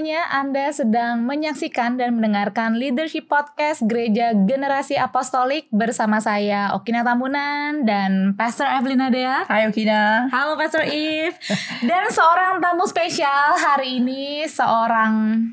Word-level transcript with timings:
Semuanya, 0.00 0.32
Anda 0.32 0.72
sedang 0.72 1.28
menyaksikan 1.28 2.00
dan 2.00 2.16
mendengarkan 2.16 2.72
Leadership 2.72 3.28
Podcast 3.28 3.84
Gereja 3.84 4.32
Generasi 4.32 4.96
Apostolik 4.96 5.68
bersama 5.68 6.24
saya 6.24 6.72
Okina 6.72 7.04
Tambunan 7.04 7.84
dan 7.84 8.32
Pastor 8.32 8.64
Evelyn 8.64 9.12
Dea. 9.12 9.44
Hai 9.44 9.68
Okina. 9.68 10.24
Halo 10.32 10.56
Pastor 10.56 10.88
Eve. 10.88 11.36
Dan 11.84 12.08
seorang 12.08 12.64
tamu 12.64 12.88
spesial 12.88 13.60
hari 13.60 14.00
ini 14.00 14.48
seorang 14.48 15.52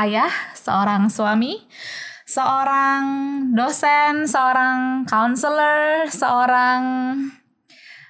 ayah, 0.00 0.32
seorang 0.56 1.12
suami, 1.12 1.60
seorang 2.24 3.04
dosen, 3.52 4.32
seorang 4.32 5.04
counselor, 5.04 6.08
seorang 6.08 6.80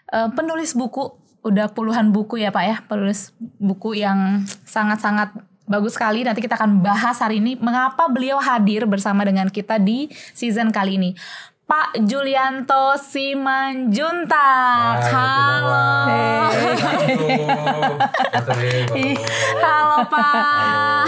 uh, 0.07 0.31
penulis 0.39 0.79
buku 0.79 1.22
udah 1.43 1.75
puluhan 1.75 2.15
buku 2.15 2.39
ya 2.39 2.55
Pak 2.55 2.65
ya, 2.65 2.77
penulis 2.87 3.35
buku 3.59 3.99
yang 3.99 4.47
sangat-sangat 4.63 5.35
bagus 5.67 5.99
sekali. 5.99 6.23
Nanti 6.23 6.41
kita 6.43 6.55
akan 6.59 6.83
bahas 6.83 7.19
hari 7.19 7.43
ini 7.43 7.59
mengapa 7.59 8.07
beliau 8.11 8.39
hadir 8.39 8.87
bersama 8.87 9.27
dengan 9.27 9.51
kita 9.51 9.79
di 9.83 10.09
season 10.35 10.71
kali 10.71 10.99
ini. 10.99 11.11
Pak 11.63 12.05
Julianto 12.05 12.99
Simanjuntak. 13.01 14.37
Halo. 15.09 16.05
Halo 19.63 19.99
Pak. 20.11 21.07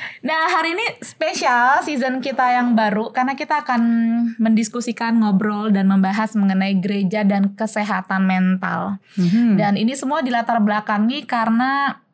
Nah 0.20 0.52
hari 0.52 0.76
ini 0.76 0.86
spesial 1.00 1.80
season 1.80 2.20
kita 2.20 2.52
yang 2.52 2.76
baru 2.76 3.08
karena 3.08 3.32
kita 3.32 3.64
akan 3.64 3.82
mendiskusikan 4.36 5.16
ngobrol 5.16 5.72
dan 5.72 5.88
membahas 5.88 6.36
mengenai 6.36 6.76
gereja 6.76 7.24
dan 7.24 7.56
kesehatan 7.56 8.28
mental. 8.28 9.00
Mm-hmm. 9.16 9.56
Dan 9.56 9.72
ini 9.80 9.96
semua 9.96 10.20
dilatar 10.20 10.60
belakangi 10.60 11.24
karena 11.24 12.04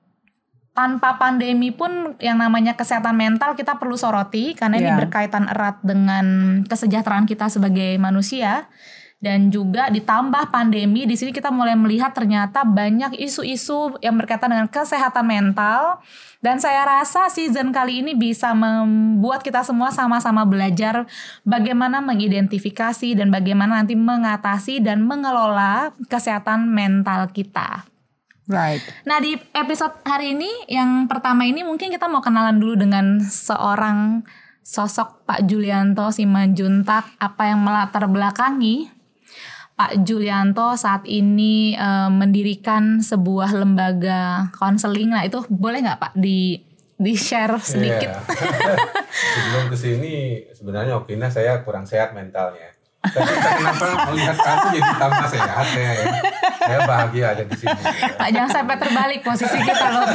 tanpa 0.76 1.16
pandemi 1.16 1.72
pun 1.72 2.14
yang 2.20 2.36
namanya 2.36 2.76
kesehatan 2.76 3.16
mental 3.16 3.56
kita 3.56 3.80
perlu 3.80 3.96
soroti 3.96 4.52
karena 4.52 4.76
yeah. 4.76 4.82
ini 4.84 4.91
iya. 4.92 4.98
berkaitan 5.00 5.48
erat 5.48 5.80
dengan 5.80 6.26
kesejahteraan 6.68 7.24
kita 7.24 7.48
sebagai 7.48 7.96
manusia 7.96 8.68
dan 9.17 9.48
juga 9.48 9.89
ditambah 9.89 10.53
pandemi 10.53 11.09
di 11.09 11.17
sini 11.17 11.33
kita 11.33 11.48
mulai 11.48 11.72
melihat 11.72 12.12
ternyata 12.12 12.69
banyak 12.69 13.17
isu-isu 13.17 13.97
yang 14.05 14.20
berkaitan 14.20 14.53
dengan 14.53 14.69
kesehatan 14.69 15.25
mental 15.25 16.05
dan 16.45 16.61
saya 16.61 16.84
rasa 16.84 17.33
season 17.33 17.72
kali 17.72 18.05
ini 18.05 18.12
bisa 18.12 18.53
membuat 18.53 19.41
kita 19.41 19.64
semua 19.64 19.89
sama-sama 19.89 20.44
belajar 20.44 21.09
bagaimana 21.48 22.05
mengidentifikasi 22.05 23.17
dan 23.17 23.33
bagaimana 23.33 23.81
nanti 23.81 23.97
mengatasi 23.97 24.84
dan 24.84 25.00
mengelola 25.00 25.97
kesehatan 26.12 26.69
mental 26.69 27.33
kita. 27.33 27.89
Right. 28.47 28.78
Nah 29.03 29.19
di 29.19 29.34
episode 29.56 30.06
hari 30.06 30.39
ini 30.39 30.70
yang 30.70 31.11
pertama 31.11 31.48
ini 31.48 31.67
mungkin 31.67 31.91
kita 31.91 32.06
mau 32.06 32.22
kenalan 32.22 32.62
dulu 32.62 32.78
dengan 32.78 33.19
seorang 33.19 34.22
sosok 34.62 35.27
Pak 35.27 35.50
Julianto 35.50 36.14
Simanjuntak 36.14 37.17
apa 37.19 37.42
yang 37.50 37.67
melatar 37.67 38.06
belakangi 38.06 38.95
Pak 39.77 40.08
Julianto 40.08 40.72
saat 40.72 41.05
ini 41.05 41.77
uh, 41.77 42.08
mendirikan 42.08 43.05
sebuah 43.05 43.52
lembaga 43.52 44.48
konseling. 44.56 45.12
Nah 45.12 45.28
itu 45.28 45.44
boleh 45.52 45.84
nggak 45.84 46.00
Pak 46.00 46.12
di 46.16 46.56
di 46.96 47.12
share 47.12 47.60
iya. 47.60 47.60
sedikit? 47.60 48.10
Yeah. 48.24 48.80
Sebelum 49.36 49.64
ke 49.69 49.76
sini 49.76 50.14
sebenarnya 50.56 50.97
Okina 50.97 51.28
saya 51.28 51.60
kurang 51.60 51.84
sehat 51.84 52.16
mentalnya. 52.16 52.72
Tapi 53.04 53.22
kenapa 53.37 53.87
melihat 54.10 54.37
kamu 54.41 54.66
jadi 54.81 54.92
tambah 54.97 55.28
sehat 55.28 55.66
ya? 55.76 55.91
Saya 56.58 56.81
bahagia 56.88 57.26
ada 57.37 57.44
di 57.44 57.56
sini. 57.60 57.81
Ya. 57.84 58.16
Pak 58.16 58.28
jangan 58.32 58.50
sampai 58.50 58.76
terbalik 58.81 59.20
posisi 59.22 59.58
kita 59.60 59.87
loh. 59.93 60.08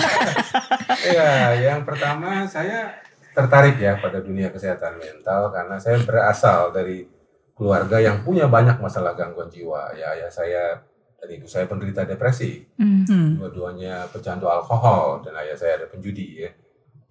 Iya, 1.05 1.31
yang 1.71 1.85
pertama 1.85 2.49
saya 2.49 2.97
tertarik 3.31 3.79
ya 3.79 3.95
pada 4.01 4.19
dunia 4.19 4.51
kesehatan 4.51 4.99
mental 4.99 5.53
karena 5.53 5.77
saya 5.79 6.03
berasal 6.03 6.73
dari 6.75 7.20
keluarga 7.61 8.01
yang 8.01 8.25
punya 8.25 8.49
banyak 8.49 8.81
masalah 8.81 9.13
gangguan 9.13 9.45
jiwa. 9.45 9.93
Ya 9.93 10.17
ayah 10.17 10.33
saya 10.33 10.81
dan 11.21 11.29
ibu 11.29 11.45
saya 11.45 11.69
penderita 11.69 12.01
depresi. 12.09 12.65
Mm. 12.81 13.37
Dua-duanya 13.37 14.09
pecandu 14.09 14.49
alkohol 14.49 15.21
dan 15.21 15.37
ayah 15.45 15.53
saya 15.53 15.77
ada 15.77 15.85
penjudi 15.85 16.41
ya. 16.41 16.49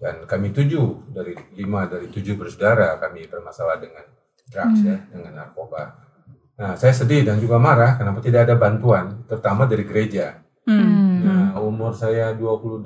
Dan 0.03 0.27
kami 0.27 0.51
tujuh 0.51 1.15
dari 1.15 1.39
lima 1.55 1.87
dari 1.87 2.11
tujuh 2.11 2.35
bersaudara 2.35 2.99
kami 2.99 3.31
bermasalah 3.31 3.79
dengan 3.79 4.03
drugs 4.51 4.83
mm. 4.83 4.89
ya, 4.91 4.97
dengan 5.15 5.33
narkoba. 5.39 6.11
Nah, 6.59 6.75
saya 6.75 6.91
sedih 6.91 7.23
dan 7.23 7.39
juga 7.39 7.63
marah 7.63 7.95
kenapa 7.95 8.19
tidak 8.19 8.51
ada 8.51 8.59
bantuan, 8.59 9.23
terutama 9.31 9.65
dari 9.65 9.87
gereja. 9.87 10.45
Hmm. 10.69 11.25
Nah, 11.25 11.57
umur 11.57 11.97
saya 11.97 12.37
28, 12.37 12.85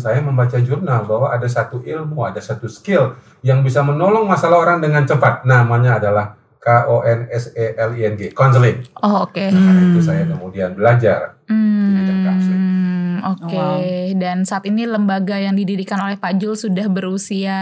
saya 0.00 0.24
membaca 0.24 0.56
jurnal 0.56 1.04
bahwa 1.04 1.28
ada 1.28 1.44
satu 1.44 1.84
ilmu, 1.84 2.24
ada 2.24 2.40
satu 2.40 2.64
skill 2.64 3.12
yang 3.44 3.60
bisa 3.60 3.84
menolong 3.84 4.24
masalah 4.24 4.56
orang 4.56 4.80
dengan 4.80 5.04
cepat. 5.04 5.44
Namanya 5.44 6.00
adalah 6.00 6.32
K 6.64 6.88
O 6.88 7.04
N 7.04 7.28
S 7.28 7.52
E 7.52 7.76
L 7.76 7.92
I 7.92 8.08
N 8.08 8.14
G, 8.16 8.32
counseling. 8.32 8.80
Oh, 9.04 9.28
oke. 9.28 9.36
Okay. 9.36 9.52
Nah, 9.52 9.60
hmm. 9.60 9.92
itu 9.92 10.00
saya 10.00 10.24
kemudian 10.24 10.72
belajar 10.72 11.36
hmm. 11.52 11.92
di 11.92 12.02
Oke, 13.24 13.56
okay. 13.56 14.12
wow. 14.12 14.20
dan 14.20 14.44
saat 14.44 14.68
ini 14.68 14.84
lembaga 14.84 15.40
yang 15.40 15.56
didirikan 15.56 15.96
oleh 15.96 16.20
Pak 16.20 16.36
Jul 16.36 16.60
sudah 16.60 16.84
berusia 16.92 17.56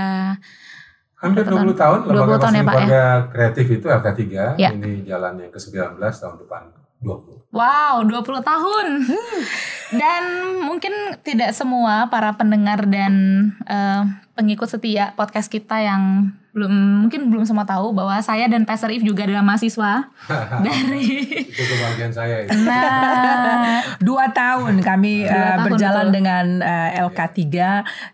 hampir 1.22 1.46
20 1.46 1.54
tahun, 1.54 1.74
tahun 1.78 1.98
lembaga 2.10 2.34
20 2.34 2.42
tahun 2.42 2.54
ya, 2.54 2.64
Pak, 2.66 2.74
ya? 2.82 3.06
kreatif 3.30 3.66
itu 3.70 3.86
LK3 3.86 4.22
ya. 4.58 4.68
ini 4.74 5.06
jalan 5.06 5.38
yang 5.38 5.54
ke-19 5.54 6.02
tahun 6.02 6.34
depan 6.42 6.62
20. 7.02 7.54
Wow, 7.54 8.06
20 8.06 8.42
tahun. 8.42 8.86
Dan 9.92 10.22
mungkin 10.64 10.92
tidak 11.20 11.52
semua 11.52 12.08
para 12.08 12.32
pendengar 12.34 12.86
dan 12.88 13.12
uh, 13.68 14.08
pengikut 14.32 14.68
setia 14.68 15.12
podcast 15.16 15.52
kita 15.52 15.76
yang 15.84 16.32
belum 16.52 16.68
mungkin 17.08 17.32
belum 17.32 17.48
semua 17.48 17.64
tahu 17.64 17.96
bahwa 17.96 18.12
saya 18.20 18.44
dan 18.44 18.68
Pastor 18.68 18.92
If 18.92 19.00
juga 19.00 19.24
adalah 19.24 19.40
mahasiswa 19.40 20.04
dari 20.68 21.24
itu 21.48 21.62
kebahagiaan 21.64 22.12
saya. 22.12 22.44
Ya. 22.44 22.52
Nah, 22.60 23.80
dua 24.04 24.28
tahun 24.36 24.84
kami 24.84 25.24
dua 25.24 25.32
uh, 25.32 25.40
tahun 25.40 25.64
berjalan 25.64 26.06
betul. 26.12 26.16
dengan 26.20 26.44
uh, 26.60 26.88
eh, 26.92 27.00
LK3 27.08 27.48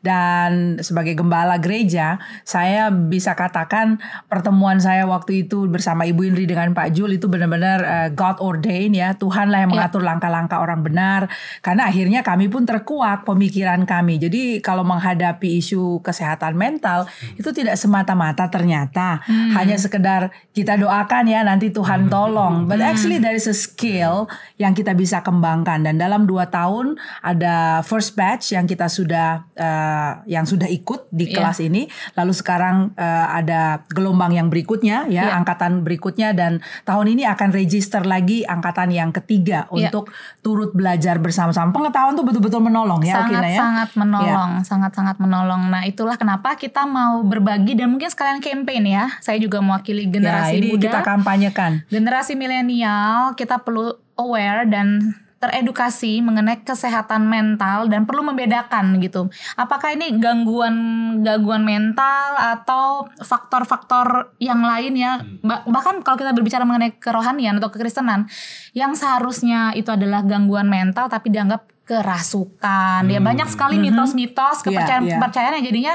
dan 0.06 0.50
sebagai 0.78 1.18
gembala 1.18 1.58
gereja, 1.58 2.22
saya 2.46 2.94
bisa 2.94 3.34
katakan 3.34 3.98
pertemuan 4.30 4.78
saya 4.78 5.02
waktu 5.10 5.50
itu 5.50 5.66
bersama 5.66 6.06
Ibu 6.06 6.30
Indri 6.30 6.46
dengan 6.46 6.70
Pak 6.78 6.94
Jul 6.94 7.18
itu 7.18 7.26
benar-benar 7.26 7.78
uh, 7.82 8.08
God 8.14 8.38
ordained 8.38 8.94
ya, 8.94 9.18
Tuhan 9.18 9.50
lah 9.50 9.66
yang 9.66 9.74
ya. 9.74 9.82
mengatur 9.82 10.06
langkah-langkah 10.06 10.62
orang 10.62 10.86
benar. 10.86 11.26
Karena 11.58 11.90
akhirnya 11.90 12.22
kami 12.22 12.46
pun 12.46 12.62
terkuat 12.62 13.26
pemikiran 13.26 13.82
kami. 13.82 14.22
Jadi 14.22 14.62
kalau 14.62 14.86
menghadapi 14.86 15.58
isu 15.58 15.98
kesehatan 16.08 16.56
mental 16.56 17.04
hmm. 17.04 17.36
itu 17.36 17.52
tidak 17.52 17.76
semata-mata 17.76 18.38
mata 18.38 18.54
ternyata 18.54 19.08
hmm. 19.26 19.58
hanya 19.58 19.74
sekedar 19.74 20.30
kita 20.54 20.78
doakan 20.78 21.26
ya 21.26 21.42
nanti 21.42 21.74
Tuhan 21.74 22.06
hmm. 22.06 22.12
tolong 22.12 22.54
but 22.70 22.78
hmm. 22.78 22.86
actually 22.86 23.18
there 23.18 23.34
is 23.34 23.50
a 23.50 23.56
skill 23.56 24.30
yang 24.62 24.78
kita 24.78 24.94
bisa 24.94 25.26
kembangkan 25.26 25.82
dan 25.82 25.98
dalam 25.98 26.22
dua 26.22 26.46
tahun 26.46 26.94
ada 27.18 27.82
first 27.82 28.14
batch 28.14 28.54
yang 28.54 28.70
kita 28.70 28.86
sudah 28.86 29.42
uh, 29.58 30.22
yang 30.30 30.46
sudah 30.46 30.70
ikut 30.70 31.10
di 31.10 31.26
yeah. 31.26 31.34
kelas 31.34 31.58
ini 31.58 31.90
lalu 32.14 32.30
sekarang 32.30 32.94
uh, 32.94 33.26
ada 33.34 33.82
gelombang 33.90 34.38
yang 34.38 34.46
berikutnya 34.46 35.10
ya 35.10 35.26
yeah. 35.26 35.34
angkatan 35.34 35.82
berikutnya 35.82 36.30
dan 36.30 36.62
tahun 36.86 37.18
ini 37.18 37.26
akan 37.26 37.50
register 37.50 38.06
lagi 38.06 38.46
angkatan 38.46 38.94
yang 38.94 39.10
ketiga 39.10 39.66
yeah. 39.74 39.90
untuk 39.90 40.14
turut 40.46 40.70
belajar 40.78 41.18
bersama-sama 41.18 41.74
pengetahuan 41.74 42.14
tuh 42.14 42.22
betul-betul 42.22 42.62
menolong 42.62 43.02
ya 43.02 43.26
sangat 43.26 43.42
ya. 43.50 43.58
sangat 43.58 43.90
menolong 43.98 44.50
yeah. 44.62 44.66
sangat 44.68 44.92
sangat 44.94 45.16
menolong 45.18 45.62
nah 45.72 45.82
itulah 45.98 46.14
kenapa 46.14 46.54
kita 46.54 46.86
mau 46.86 47.26
berbagi 47.26 47.74
dan 47.74 47.90
mungkin 47.90 48.06
sekalian 48.06 48.38
campaign 48.38 48.86
ya. 48.86 49.04
Saya 49.18 49.42
juga 49.42 49.58
mewakili 49.58 50.06
ya, 50.06 50.14
generasi 50.14 50.54
ya, 50.54 50.58
ini 50.62 50.68
muda. 50.78 50.84
kita 50.86 51.00
kampanyekan. 51.02 51.82
Generasi 51.90 52.38
milenial 52.38 53.34
kita 53.34 53.58
perlu 53.66 53.98
aware 54.14 54.70
dan 54.70 55.18
teredukasi 55.38 56.18
mengenai 56.18 56.66
kesehatan 56.66 57.30
mental 57.30 57.86
dan 57.86 58.06
perlu 58.06 58.26
membedakan 58.26 58.98
gitu. 58.98 59.30
Apakah 59.54 59.94
ini 59.94 60.18
gangguan 60.18 60.74
gangguan 61.22 61.62
mental 61.62 62.34
atau 62.34 63.06
faktor-faktor 63.22 64.34
yang 64.42 64.62
lain 64.62 64.98
ya? 64.98 65.22
Bahkan 65.46 66.02
kalau 66.02 66.18
kita 66.18 66.34
berbicara 66.34 66.66
mengenai 66.66 66.94
kerohanian 66.98 67.62
atau 67.62 67.70
kekristenan 67.70 68.26
yang 68.74 68.98
seharusnya 68.98 69.74
itu 69.78 69.94
adalah 69.94 70.26
gangguan 70.26 70.66
mental 70.66 71.06
tapi 71.06 71.30
dianggap 71.30 71.70
kerasukan. 71.88 73.08
Hmm. 73.08 73.12
Ya 73.12 73.20
banyak 73.24 73.48
sekali 73.48 73.80
mm-hmm. 73.80 73.96
mitos-mitos 73.96 74.60
kepercayaan-kepercayaan 74.60 75.56
yang 75.58 75.64
jadinya 75.64 75.94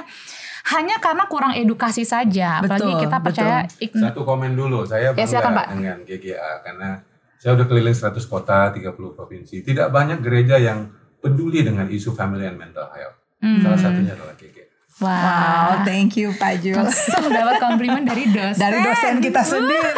hanya 0.73 0.95
karena 0.97 1.23
kurang 1.29 1.53
edukasi 1.53 2.01
saja. 2.01 2.65
Betul, 2.65 2.89
Apalagi 2.89 2.93
kita 3.05 3.17
percaya 3.21 3.57
betul. 3.69 4.01
Satu 4.01 4.21
komen 4.25 4.57
dulu, 4.57 4.81
saya 4.89 5.13
bangga 5.13 5.21
ya, 5.21 5.25
silakan, 5.29 5.51
Pak. 5.53 5.65
dengan 5.77 5.97
GGA 6.01 6.51
karena 6.65 6.89
saya 7.37 7.51
udah 7.59 7.65
keliling 7.67 7.93
100 7.93 8.23
kota, 8.25 8.71
30 8.71 8.95
provinsi. 9.13 9.61
Tidak 9.61 9.91
banyak 9.91 10.23
gereja 10.23 10.55
yang 10.57 10.87
peduli 11.19 11.61
dengan 11.61 11.91
isu 11.91 12.15
family 12.15 12.47
and 12.47 12.57
mental 12.57 12.87
health. 12.95 13.19
Hmm. 13.43 13.59
Salah 13.59 13.79
satunya 13.79 14.15
adalah 14.15 14.33
GGA. 14.39 14.63
Wow. 15.01 15.09
wow, 15.09 15.69
thank 15.89 16.15
you 16.15 16.29
Pak 16.37 16.61
Jul. 16.61 16.77
Langsung 16.77 17.27
dapat 17.27 17.57
komplimen 17.59 18.05
dari 18.05 18.29
dosen. 18.35 18.61
Dari 18.61 18.79
dosen 18.79 19.15
kita 19.19 19.41
sendiri. 19.41 19.91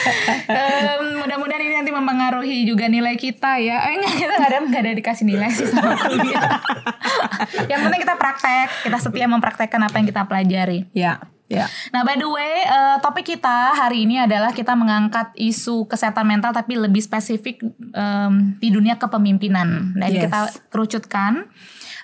um, 0.56 1.04
mudah-mudahan 1.20 1.49
nanti 1.80 1.96
mempengaruhi 1.96 2.68
juga 2.68 2.86
nilai 2.86 3.16
kita 3.16 3.56
ya. 3.56 3.88
Eh 3.88 3.96
enggak, 3.96 4.14
kita 4.20 4.32
nggak 4.36 4.50
ada 4.52 4.58
nggak 4.68 4.82
ada 4.84 4.92
dikasih 5.00 5.24
nilai 5.24 5.48
sih 5.48 5.66
sama 5.66 5.96
kuliah. 6.04 6.60
yang 7.72 7.80
penting 7.88 8.00
kita 8.04 8.14
praktek, 8.20 8.68
kita 8.84 8.98
setia 9.00 9.26
mempraktekkan 9.26 9.80
apa 9.80 9.96
yang 9.96 10.06
kita 10.06 10.22
pelajari. 10.28 10.84
Ya. 10.92 11.24
Ya. 11.50 11.66
Nah, 11.90 12.06
by 12.06 12.14
the 12.14 12.30
way, 12.30 12.62
uh, 12.62 13.02
topik 13.02 13.26
kita 13.26 13.74
hari 13.74 14.06
ini 14.06 14.22
adalah 14.22 14.54
kita 14.54 14.78
mengangkat 14.78 15.34
isu 15.34 15.90
kesehatan 15.90 16.22
mental 16.22 16.54
tapi 16.54 16.78
lebih 16.78 17.02
spesifik 17.02 17.66
um, 17.90 18.54
di 18.62 18.70
dunia 18.70 18.94
kepemimpinan. 18.94 19.98
Nah, 19.98 20.06
yes. 20.06 20.30
kita 20.30 20.40
kerucutkan 20.70 21.50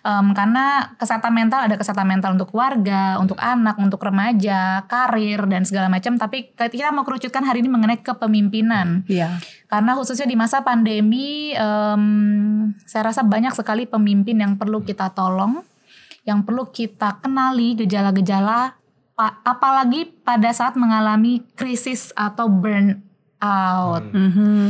um, 0.02 0.34
karena 0.34 0.98
kesehatan 0.98 1.31
mental 1.31 1.66
ada 1.66 1.78
kesehatan 1.78 2.10
mental 2.10 2.34
untuk 2.34 2.50
keluarga, 2.50 3.22
untuk 3.22 3.38
anak, 3.38 3.78
untuk 3.78 4.02
remaja, 4.02 4.82
karir 4.90 5.46
dan 5.50 5.62
segala 5.62 5.87
macam. 5.87 6.19
Tapi 6.19 6.54
kita 6.54 6.90
mau 6.90 7.06
kerucutkan 7.06 7.42
hari 7.42 7.62
ini 7.62 7.70
mengenai 7.70 8.02
kepemimpinan. 8.02 9.06
Iya. 9.06 9.38
Karena 9.70 9.99
khususnya 9.99 10.31
di 10.31 10.34
masa 10.34 10.62
pandemi, 10.62 11.54
um, 11.58 12.75
saya 12.82 13.14
rasa 13.14 13.26
banyak 13.26 13.54
sekali 13.54 13.87
pemimpin 13.87 14.42
yang 14.42 14.54
perlu 14.54 14.82
kita 14.82 15.10
tolong, 15.14 15.66
yang 16.26 16.46
perlu 16.46 16.70
kita 16.70 17.22
kenali 17.22 17.75
gejala-gejala 17.78 18.86
apalagi 19.18 20.12
pada 20.22 20.52
saat 20.52 20.76
mengalami 20.76 21.40
krisis 21.56 22.12
atau 22.12 22.52
burn 22.52 23.00
out. 23.40 24.04
Mm 24.12 24.30
-hmm. 24.32 24.64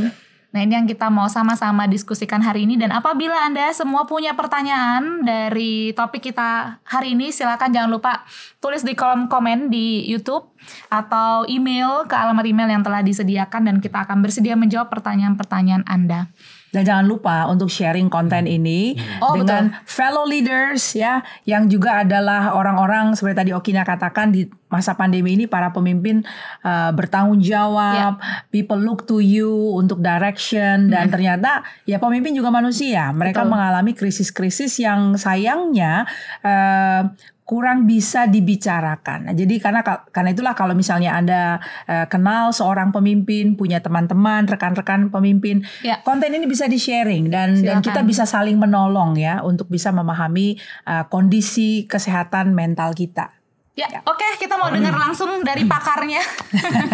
Nah 0.57 0.65
ini 0.65 0.73
yang 0.73 0.87
kita 0.87 1.11
mau 1.11 1.27
sama-sama 1.27 1.85
diskusikan 1.85 2.39
hari 2.39 2.63
ini 2.63 2.79
dan 2.79 2.89
apabila 2.89 3.45
Anda 3.45 3.69
semua 3.75 4.07
punya 4.07 4.33
pertanyaan 4.33 5.21
dari 5.21 5.91
topik 5.91 6.31
kita 6.31 6.81
hari 6.81 7.13
ini 7.13 7.35
silakan 7.35 7.75
jangan 7.75 7.91
lupa 7.91 8.25
tulis 8.63 8.81
di 8.81 8.97
kolom 8.97 9.29
komen 9.29 9.67
di 9.67 10.07
YouTube 10.07 10.49
atau 10.89 11.45
email 11.45 12.07
ke 12.07 12.15
alamat 12.15 12.47
email 12.47 12.73
yang 12.73 12.81
telah 12.81 13.03
disediakan 13.03 13.69
dan 13.69 13.75
kita 13.83 14.07
akan 14.07 14.23
bersedia 14.23 14.55
menjawab 14.57 14.87
pertanyaan-pertanyaan 14.89 15.85
Anda. 15.85 16.31
Dan 16.67 16.83
jangan 16.83 17.07
lupa 17.07 17.47
untuk 17.47 17.71
sharing 17.71 18.11
konten 18.11 18.43
ini 18.43 18.91
hmm. 18.93 19.23
oh, 19.23 19.39
dengan 19.39 19.71
betul. 19.71 19.87
fellow 19.87 20.25
leaders 20.27 20.93
ya 20.99 21.23
yang 21.47 21.71
juga 21.71 22.03
adalah 22.03 22.53
orang-orang 22.53 23.15
seperti 23.15 23.47
tadi 23.47 23.51
Okina 23.55 23.87
katakan 23.87 24.35
di 24.35 24.43
masa 24.67 24.99
pandemi 24.99 25.39
ini 25.39 25.47
para 25.47 25.71
pemimpin 25.71 26.27
uh, 26.67 26.91
bertanggung 26.91 27.39
jawab, 27.39 28.19
yeah. 28.19 28.43
people 28.51 28.75
look 28.75 29.07
to 29.07 29.23
you 29.23 29.47
untuk 29.79 30.03
direction 30.03 30.91
dan 30.91 31.07
hmm. 31.07 31.13
ternyata 31.15 31.63
ya 31.87 32.03
pemimpin 32.03 32.35
juga 32.35 32.51
manusia. 32.51 33.15
Mereka 33.15 33.47
betul. 33.47 33.51
mengalami 33.55 33.91
krisis-krisis 33.95 34.83
yang 34.83 35.15
sayangnya 35.15 36.03
uh, 36.43 37.07
kurang 37.47 37.87
bisa 37.87 38.27
dibicarakan. 38.27 39.31
Nah, 39.31 39.33
jadi 39.33 39.55
karena 39.63 39.79
karena 40.11 40.35
itulah 40.35 40.51
kalau 40.51 40.75
misalnya 40.75 41.15
Anda 41.15 41.63
uh, 41.87 42.03
kenal 42.11 42.51
seorang 42.51 42.91
pemimpin, 42.91 43.55
punya 43.55 43.79
teman-teman, 43.79 44.43
rekan-rekan 44.51 45.07
pemimpin, 45.07 45.63
ya. 45.79 46.03
konten 46.03 46.27
ini 46.35 46.43
bisa 46.43 46.67
di-sharing 46.67 47.31
dan 47.31 47.55
Silakan. 47.55 47.63
dan 47.63 47.77
kita 47.79 48.01
bisa 48.03 48.27
saling 48.27 48.59
menolong 48.59 49.15
ya 49.15 49.39
untuk 49.47 49.71
bisa 49.71 49.95
memahami 49.95 50.59
uh, 50.83 51.07
kondisi 51.07 51.87
kesehatan 51.87 52.51
mental 52.51 52.91
kita. 52.91 53.36
Ya, 53.77 53.85
ya. 53.93 54.01
oke 54.09 54.17
okay, 54.17 54.41
kita 54.41 54.57
mau 54.57 54.73
dengar 54.73 54.89
langsung 54.97 55.45
dari 55.45 55.61
pakarnya. 55.61 56.17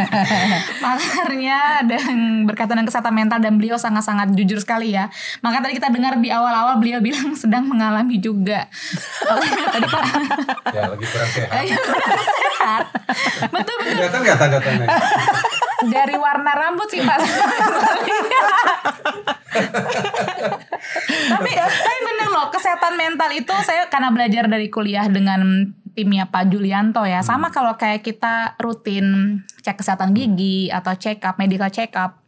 pakarnya 0.84 1.88
dan 1.88 2.44
berkaitan 2.44 2.76
dengan 2.76 2.92
kesehatan 2.92 3.16
mental 3.16 3.40
dan 3.40 3.56
beliau 3.56 3.80
sangat-sangat 3.80 4.36
jujur 4.36 4.60
sekali 4.60 4.92
ya. 4.92 5.08
Maka 5.40 5.64
tadi 5.64 5.80
kita 5.80 5.88
dengar 5.88 6.20
di 6.20 6.28
awal-awal 6.28 6.84
beliau 6.84 7.00
bilang 7.00 7.32
sedang 7.40 7.72
mengalami 7.72 8.20
juga. 8.20 8.68
tadi 9.74 9.88
Pak. 9.88 10.04
Ya, 10.76 10.92
lagi 10.92 11.06
kurang 11.08 11.32
sehat. 11.32 11.72
Kurang 11.72 12.28
sehat. 12.28 12.84
Betul 13.48 13.76
betul. 13.80 13.96
Kelihatan 14.04 14.20
nggak 14.20 14.38
tanda-tanda? 14.44 14.86
Dari 15.88 16.16
warna 16.20 16.52
rambut 16.52 16.88
sih 16.92 17.00
Pak. 17.00 17.20
tapi 21.32 21.52
tapi 21.56 22.00
bener 22.04 22.28
loh 22.28 22.52
kesehatan 22.52 23.00
mental 23.00 23.32
itu 23.32 23.54
saya 23.64 23.88
karena 23.88 24.12
belajar 24.12 24.52
dari 24.52 24.68
kuliah 24.68 25.08
dengan 25.08 25.72
timnya 25.94 26.30
Pak 26.30 26.50
Julianto 26.50 27.06
ya. 27.06 27.22
Sama 27.22 27.50
hmm. 27.50 27.56
kalau 27.56 27.74
kayak 27.78 28.06
kita 28.06 28.58
rutin 28.62 29.40
cek 29.64 29.80
kesehatan 29.80 30.12
gigi 30.12 30.68
atau 30.70 30.94
check 30.98 31.24
up, 31.24 31.40
medical 31.40 31.70
check 31.72 31.94
up 31.96 32.24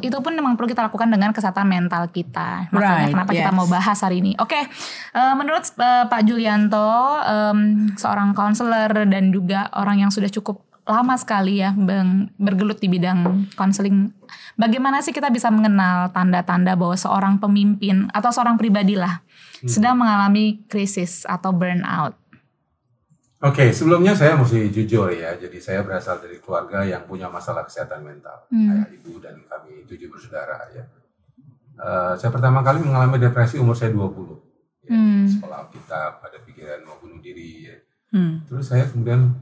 itu 0.00 0.16
pun 0.22 0.32
memang 0.32 0.54
perlu 0.54 0.70
kita 0.70 0.86
lakukan 0.86 1.10
dengan 1.10 1.34
kesehatan 1.34 1.66
mental 1.66 2.08
kita. 2.08 2.70
Makanya 2.72 3.10
right, 3.10 3.12
kenapa 3.12 3.30
yes. 3.34 3.38
kita 3.42 3.50
mau 3.52 3.66
bahas 3.66 3.98
hari 4.00 4.22
ini. 4.22 4.32
Oke, 4.38 4.56
okay, 4.56 4.62
uh, 5.12 5.32
eh, 5.32 5.34
menurut 5.36 5.64
uh, 5.76 6.06
Pak 6.08 6.22
Julianto, 6.24 6.90
um, 7.20 7.90
seorang 7.98 8.32
konselor 8.32 8.90
dan 9.06 9.34
juga 9.34 9.68
orang 9.76 10.06
yang 10.06 10.10
sudah 10.14 10.30
cukup 10.30 10.62
lama 10.84 11.16
sekali 11.16 11.64
ya 11.64 11.72
bang, 11.72 12.28
bergelut 12.36 12.76
di 12.76 12.92
bidang 12.92 13.48
konseling. 13.56 14.12
Bagaimana 14.60 15.00
sih 15.00 15.16
kita 15.16 15.32
bisa 15.32 15.48
mengenal 15.48 16.12
tanda-tanda 16.12 16.76
bahwa 16.76 16.92
seorang 16.92 17.40
pemimpin 17.40 18.12
atau 18.12 18.28
seorang 18.28 18.60
pribadi 18.60 18.92
lah 18.92 19.24
hmm. 19.64 19.68
sedang 19.68 19.96
mengalami 19.96 20.60
krisis 20.68 21.24
atau 21.24 21.56
burnout? 21.56 22.12
Oke, 23.44 23.68
okay, 23.68 23.76
sebelumnya 23.76 24.16
saya 24.16 24.40
mesti 24.40 24.72
jujur 24.72 25.12
ya. 25.12 25.36
Jadi 25.36 25.60
saya 25.60 25.84
berasal 25.84 26.16
dari 26.16 26.40
keluarga 26.40 26.80
yang 26.80 27.04
punya 27.04 27.28
masalah 27.28 27.68
kesehatan 27.68 28.00
mental. 28.00 28.48
Hmm. 28.48 28.72
Ayah, 28.72 28.88
ibu 28.88 29.20
dan 29.20 29.36
kami 29.44 29.84
tujuh 29.84 30.08
bersaudara 30.08 30.64
ya. 30.72 30.88
Uh, 31.76 32.16
saya 32.16 32.32
pertama 32.32 32.64
kali 32.64 32.80
mengalami 32.80 33.20
depresi 33.20 33.60
umur 33.60 33.76
saya 33.76 33.92
20. 33.92 34.88
Ya, 34.88 34.96
hmm. 34.96 35.28
Sekolah 35.28 35.68
kita 35.68 36.24
pada 36.24 36.40
pikiran 36.40 36.88
mau 36.88 36.96
bunuh 36.96 37.20
diri 37.20 37.68
ya. 37.68 37.76
Hmm. 38.16 38.40
Terus 38.48 38.64
saya 38.64 38.88
kemudian 38.88 39.36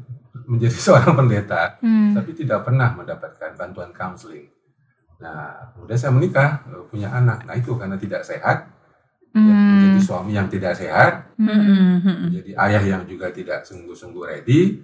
menjadi 0.50 0.78
seorang 0.90 1.14
pendeta, 1.14 1.78
hmm. 1.78 2.18
tapi 2.18 2.30
tidak 2.34 2.66
pernah 2.66 2.90
mendapatkan 2.98 3.54
bantuan 3.54 3.94
counseling. 3.94 4.50
Nah, 5.22 5.70
kemudian 5.78 5.98
saya 6.02 6.10
menikah, 6.10 6.66
punya 6.90 7.14
anak. 7.14 7.46
Nah 7.46 7.54
itu 7.54 7.78
karena 7.78 7.94
tidak 7.94 8.26
sehat, 8.26 8.66
ya, 9.32 9.56
menjadi 9.56 10.00
suami 10.04 10.32
yang 10.36 10.48
tidak 10.52 10.76
sehat, 10.76 11.32
mm. 11.40 12.28
menjadi 12.28 12.52
ayah 12.68 12.82
yang 12.96 13.02
juga 13.08 13.32
tidak 13.32 13.64
sungguh-sungguh 13.64 14.22
ready. 14.28 14.80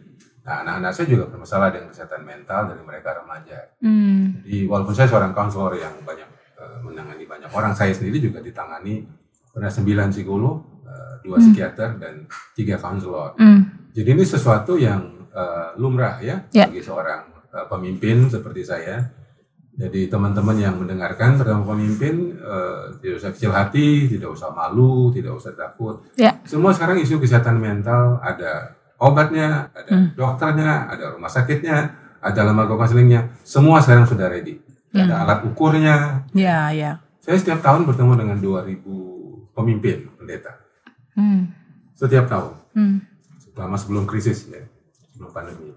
Nah, 0.49 0.65
anak-anak 0.65 0.93
saya 0.97 1.07
juga 1.13 1.25
bermasalah 1.29 1.69
dengan 1.69 1.93
kesehatan 1.93 2.25
mental 2.25 2.73
dari 2.73 2.81
mereka 2.81 3.21
remaja. 3.21 3.59
Mm. 3.85 4.41
Jadi 4.41 4.57
walaupun 4.65 4.95
saya 4.97 5.09
seorang 5.13 5.37
konselor 5.37 5.77
yang 5.77 5.93
banyak 6.01 6.29
uh, 6.57 6.81
menangani 6.81 7.25
banyak 7.29 7.51
orang, 7.53 7.77
saya 7.77 7.93
sendiri 7.93 8.17
juga 8.25 8.41
ditangani 8.41 9.05
pernah 9.53 9.69
sembilan 9.69 10.09
psikolog, 10.09 10.57
uh, 10.89 11.15
dua 11.21 11.37
mm. 11.37 11.45
psikiater 11.45 11.91
dan 12.01 12.25
tiga 12.57 12.81
konselor. 12.81 13.37
Mm. 13.37 13.93
Jadi 13.93 14.09
ini 14.09 14.25
sesuatu 14.25 14.81
yang 14.81 15.29
uh, 15.35 15.77
lumrah 15.77 16.17
ya 16.25 16.49
yeah. 16.57 16.65
bagi 16.65 16.81
seorang 16.81 17.29
uh, 17.53 17.67
pemimpin 17.69 18.33
seperti 18.33 18.65
saya 18.65 19.05
jadi 19.79 20.11
teman-teman 20.11 20.59
yang 20.59 20.75
mendengarkan 20.75 21.39
pertama 21.39 21.63
pemimpin 21.71 22.35
uh, 22.43 22.91
tidak 22.99 23.23
usah 23.23 23.31
kecil 23.31 23.55
hati, 23.55 24.11
tidak 24.11 24.35
usah 24.35 24.51
malu, 24.51 25.15
tidak 25.15 25.39
usah 25.39 25.55
takut. 25.55 26.03
Ya. 26.19 26.35
Semua 26.43 26.75
sekarang 26.75 26.99
isu 26.99 27.23
kesehatan 27.23 27.63
mental 27.63 28.19
ada 28.19 28.75
obatnya, 28.99 29.71
ada 29.71 29.91
hmm. 29.95 30.19
dokternya, 30.19 30.91
ada 30.91 31.15
rumah 31.15 31.31
sakitnya, 31.31 31.95
ada 32.19 32.41
lembaga 32.43 32.75
konselingnya. 32.75 33.31
Semua 33.47 33.79
sekarang 33.79 34.11
sudah 34.11 34.27
ready. 34.27 34.59
Ya. 34.91 35.07
Ada 35.07 35.15
alat 35.23 35.41
ukurnya. 35.47 36.27
Ya, 36.35 36.75
ya. 36.75 36.99
Saya 37.23 37.39
setiap 37.39 37.63
tahun 37.63 37.87
bertemu 37.87 38.19
dengan 38.19 38.39
2000 38.43 38.83
pemimpin 39.55 40.11
pendeta. 40.19 40.59
Hmm. 41.15 41.55
Setiap 41.95 42.27
tahun. 42.27 42.53
Hmm. 42.75 42.99
Selama 43.55 43.79
sebelum 43.79 44.11
krisis 44.11 44.51
ya, 44.51 44.67
sebelum 45.15 45.31
pandemi. 45.31 45.71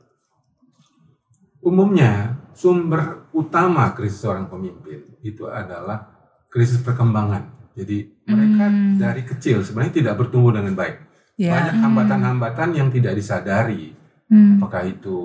Umumnya 1.62 2.41
sumber 2.54 3.32
utama 3.32 3.92
krisis 3.96 4.24
seorang 4.24 4.48
pemimpin 4.48 5.18
itu 5.24 5.48
adalah 5.48 6.12
krisis 6.52 6.84
perkembangan. 6.84 7.72
Jadi 7.72 8.28
mereka 8.28 8.68
hmm. 8.68 9.00
dari 9.00 9.24
kecil 9.24 9.64
sebenarnya 9.64 10.04
tidak 10.04 10.16
bertumbuh 10.20 10.52
dengan 10.52 10.76
baik. 10.76 10.98
Yeah. 11.40 11.56
Banyak 11.56 11.76
hmm. 11.80 11.84
hambatan-hambatan 11.88 12.70
yang 12.76 12.90
tidak 12.92 13.16
disadari. 13.16 13.96
Hmm. 14.28 14.60
Apakah 14.60 14.84
itu 14.88 15.18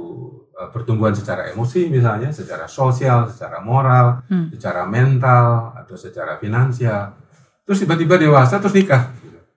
uh, 0.54 0.70
pertumbuhan 0.70 1.14
secara 1.14 1.50
emosi 1.50 1.90
misalnya, 1.90 2.30
secara 2.30 2.70
sosial, 2.70 3.26
secara 3.30 3.58
moral, 3.58 4.22
hmm. 4.30 4.54
secara 4.54 4.86
mental 4.86 5.74
atau 5.74 5.98
secara 5.98 6.38
finansial. 6.38 7.18
Terus 7.66 7.82
tiba-tiba 7.82 8.14
dewasa 8.16 8.62
terus 8.62 8.74
nikah. 8.74 9.10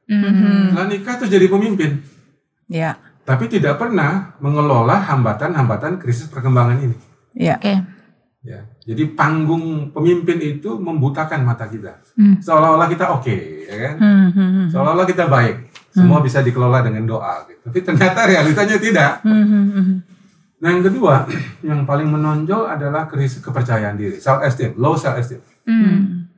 Hmm. 0.09 0.73
Setelah 0.73 0.89
nikah 0.89 1.15
terus 1.21 1.29
jadi 1.29 1.45
pemimpin. 1.45 2.01
Yeah. 2.65 2.97
Tapi 3.25 3.45
tidak 3.45 3.77
pernah 3.77 4.33
mengelola 4.41 5.05
hambatan-hambatan 5.05 6.01
krisis 6.01 6.25
perkembangan 6.25 6.81
ini. 6.81 7.08
Iya. 7.35 7.55
Oke. 7.57 7.65
Okay. 7.65 7.77
Ya, 8.39 8.63
jadi 8.87 9.03
panggung 9.19 9.91
pemimpin 9.91 10.39
itu 10.39 10.79
membutakan 10.79 11.43
mata 11.43 11.67
kita. 11.67 11.99
Hmm. 12.15 12.39
Seolah-olah 12.39 12.87
kita 12.87 13.11
oke, 13.11 13.27
okay, 13.27 13.67
ya 13.67 13.75
kan? 13.83 13.95
Hmm, 13.99 14.27
hmm, 14.31 14.49
hmm. 14.55 14.67
Seolah-olah 14.71 15.03
kita 15.03 15.27
baik. 15.27 15.55
Semua 15.91 16.23
hmm. 16.23 16.27
bisa 16.31 16.39
dikelola 16.39 16.79
dengan 16.79 17.03
doa. 17.03 17.43
Gitu. 17.43 17.59
Tapi 17.67 17.79
ternyata 17.83 18.19
realitanya 18.31 18.79
tidak. 18.79 19.11
Hmm, 19.27 19.43
hmm, 19.43 19.65
hmm. 19.75 19.97
Nah 20.63 20.69
yang 20.71 20.83
kedua, 20.87 21.27
yang 21.67 21.83
paling 21.83 22.07
menonjol 22.07 22.63
adalah 22.63 23.11
krisis 23.11 23.43
kepercayaan 23.43 23.99
diri, 23.99 24.23
self 24.23 24.39
esteem, 24.39 24.71
low 24.79 24.95
self 24.95 25.19
esteem. 25.19 25.43
Hmm. 25.67 26.31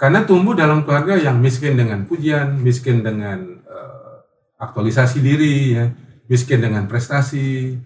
Karena 0.00 0.24
tumbuh 0.24 0.56
dalam 0.56 0.88
keluarga 0.88 1.20
yang 1.20 1.36
miskin 1.36 1.76
dengan 1.76 2.08
pujian, 2.08 2.56
miskin 2.64 3.04
dengan 3.04 3.60
uh, 3.68 4.24
aktualisasi 4.56 5.20
diri, 5.20 5.76
ya, 5.76 5.92
miskin 6.24 6.64
dengan 6.64 6.88
prestasi, 6.88 7.76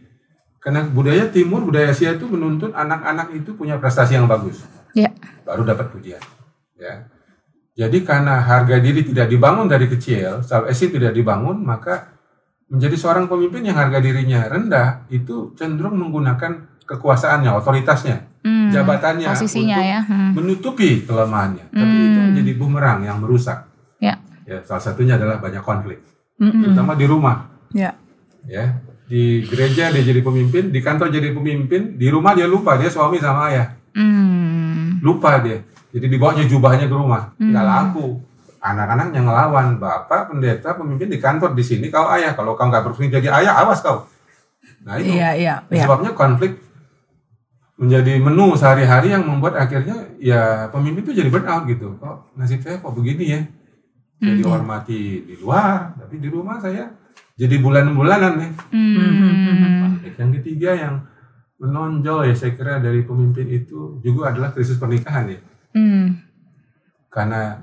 karena 0.65 0.81
budaya 0.89 1.29
timur, 1.29 1.61
budaya 1.61 1.93
Asia 1.93 2.17
itu 2.17 2.25
menuntut 2.25 2.73
anak-anak 2.73 3.37
itu 3.37 3.53
punya 3.53 3.77
prestasi 3.77 4.17
yang 4.17 4.25
bagus. 4.25 4.65
Ya. 4.97 5.13
baru 5.45 5.67
dapat 5.67 5.93
pujian. 5.93 6.23
Ya. 6.81 7.05
Jadi 7.77 8.07
karena 8.07 8.39
harga 8.41 8.79
diri 8.81 9.05
tidak 9.05 9.29
dibangun 9.29 9.69
dari 9.69 9.91
kecil, 9.91 10.41
self 10.41 10.71
esteem 10.71 10.97
tidak 10.97 11.13
dibangun, 11.13 11.61
maka 11.61 12.15
menjadi 12.71 12.97
seorang 12.97 13.29
pemimpin 13.29 13.67
yang 13.67 13.77
harga 13.77 13.99
dirinya 14.01 14.47
rendah 14.49 15.05
itu 15.11 15.53
cenderung 15.59 15.99
menggunakan 16.01 16.81
kekuasaannya, 16.87 17.51
otoritasnya, 17.53 18.17
Hmm, 18.41 18.69
jabatannya 18.73 19.29
posisinya 19.33 19.77
untuk 19.77 19.89
ya. 19.89 20.01
Hmm. 20.05 20.31
menutupi 20.33 20.91
kelemahannya. 21.05 21.67
Tapi 21.73 21.95
itu 21.99 22.19
Hmm. 22.19 22.27
menjadi 22.33 22.53
bumerang 22.57 22.99
yang 23.03 23.19
merusak. 23.21 23.69
Ya. 24.01 24.17
Ya, 24.45 24.61
salah 24.65 24.81
satunya 24.81 25.17
adalah 25.17 25.41
banyak 25.41 25.65
konflik, 25.65 26.05
Mm-mm. 26.37 26.61
terutama 26.61 26.93
di 26.95 27.05
rumah. 27.09 27.49
Ya. 27.73 27.97
Ya, 28.45 28.81
di 29.05 29.45
gereja 29.45 29.93
dia 29.93 30.03
jadi 30.03 30.21
pemimpin, 30.25 30.73
di 30.73 30.81
kantor 30.81 31.13
jadi 31.13 31.37
pemimpin, 31.37 32.01
di 32.01 32.09
rumah 32.09 32.33
dia 32.33 32.49
lupa 32.49 32.81
dia 32.81 32.89
suami 32.89 33.21
sama 33.21 33.53
ayah, 33.53 33.77
Hmm. 33.93 34.99
lupa 35.05 35.39
dia. 35.45 35.61
Jadi 35.95 36.07
dibawanya 36.11 36.45
jubahnya 36.49 36.91
ke 36.91 36.97
rumah, 36.97 37.37
nggak 37.39 37.65
Hmm. 37.65 37.73
laku. 37.77 38.07
Anak-anaknya 38.65 39.21
ngelawan, 39.21 39.77
bapak 39.77 40.33
pendeta 40.33 40.73
pemimpin 40.73 41.13
di 41.13 41.21
kantor 41.21 41.53
di 41.53 41.61
sini 41.61 41.93
kau 41.93 42.09
ayah, 42.09 42.33
kalau 42.33 42.57
kau 42.57 42.65
nggak 42.65 42.81
berfungsi 42.91 43.13
jadi 43.13 43.29
ayah 43.29 43.61
awas 43.61 43.85
kau. 43.85 44.09
Nah 44.89 44.97
itu 44.97 45.13
Iya, 45.13 45.37
iya, 45.37 45.55
iya. 45.69 45.85
sebabnya 45.85 46.17
konflik 46.17 46.57
menjadi 47.77 48.17
menu 48.23 48.57
sehari-hari 48.57 49.13
yang 49.13 49.29
membuat 49.29 49.61
akhirnya 49.61 50.09
ya 50.17 50.73
pemimpin 50.73 51.05
itu 51.05 51.13
jadi 51.13 51.29
burn 51.29 51.45
out 51.45 51.69
gitu. 51.69 52.01
Kok 52.01 52.33
nasib 52.41 52.65
saya 52.65 52.81
kok 52.81 52.95
begini 52.97 53.25
ya? 53.29 53.41
Saya 54.17 54.35
dihormati 54.41 55.29
di 55.29 55.35
luar, 55.37 55.93
tapi 56.01 56.17
di 56.17 56.29
rumah 56.33 56.57
saya 56.57 56.89
jadi 57.35 57.57
bulan-bulanan 57.59 58.33
nih. 58.39 58.53
Hmm. 58.71 59.99
Yang 60.15 60.31
ketiga 60.41 60.71
yang 60.79 60.95
menonjol 61.59 62.31
ya 62.31 62.35
saya 62.35 62.55
kira 62.55 62.79
dari 62.79 63.03
pemimpin 63.03 63.51
itu 63.51 63.99
juga 63.99 64.31
adalah 64.31 64.55
krisis 64.55 64.79
pernikahan 64.79 65.35
ya. 65.35 65.41
Hmm. 65.75 66.23
Karena 67.11 67.59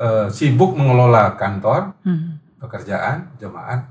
eh, 0.00 0.26
sibuk 0.32 0.74
mengelola 0.74 1.36
kantor, 1.36 1.94
Hmm. 2.02 2.40
pekerjaan, 2.56 3.36
jemaat, 3.36 3.84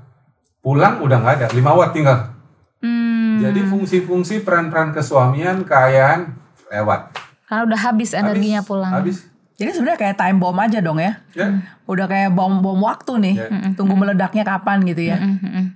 pulang 0.58 1.00
udah 1.00 1.16
nggak 1.22 1.34
ada, 1.38 1.46
lima 1.54 1.70
watt 1.72 1.94
tinggal. 1.94 2.34
Hmm. 2.82 3.38
Jadi 3.40 3.62
fungsi-fungsi 3.64 4.42
peran-peran 4.42 4.90
kesuamian, 4.92 5.62
kekayaan 5.64 6.34
lewat. 6.68 7.14
Karena 7.48 7.62
udah 7.64 7.80
habis 7.80 8.10
energinya 8.12 8.60
Habis, 8.60 8.68
pulang. 8.68 8.92
Habis. 8.92 9.18
Jadi 9.60 9.76
sebenarnya 9.76 10.00
kayak 10.00 10.16
time 10.16 10.40
bomb 10.40 10.56
aja 10.56 10.80
dong 10.80 10.96
ya. 10.96 11.20
Ya. 11.36 11.60
Udah 11.84 12.08
kayak 12.08 12.32
bom 12.32 12.64
bom 12.64 12.80
waktu 12.80 13.12
nih. 13.20 13.34
Ya. 13.36 13.48
Tunggu 13.76 13.92
meledaknya 13.92 14.40
kapan 14.40 14.80
gitu 14.88 15.04
ya. 15.04 15.20
Hmm, 15.20 15.36
hmm, 15.36 15.52
hmm. 15.52 15.66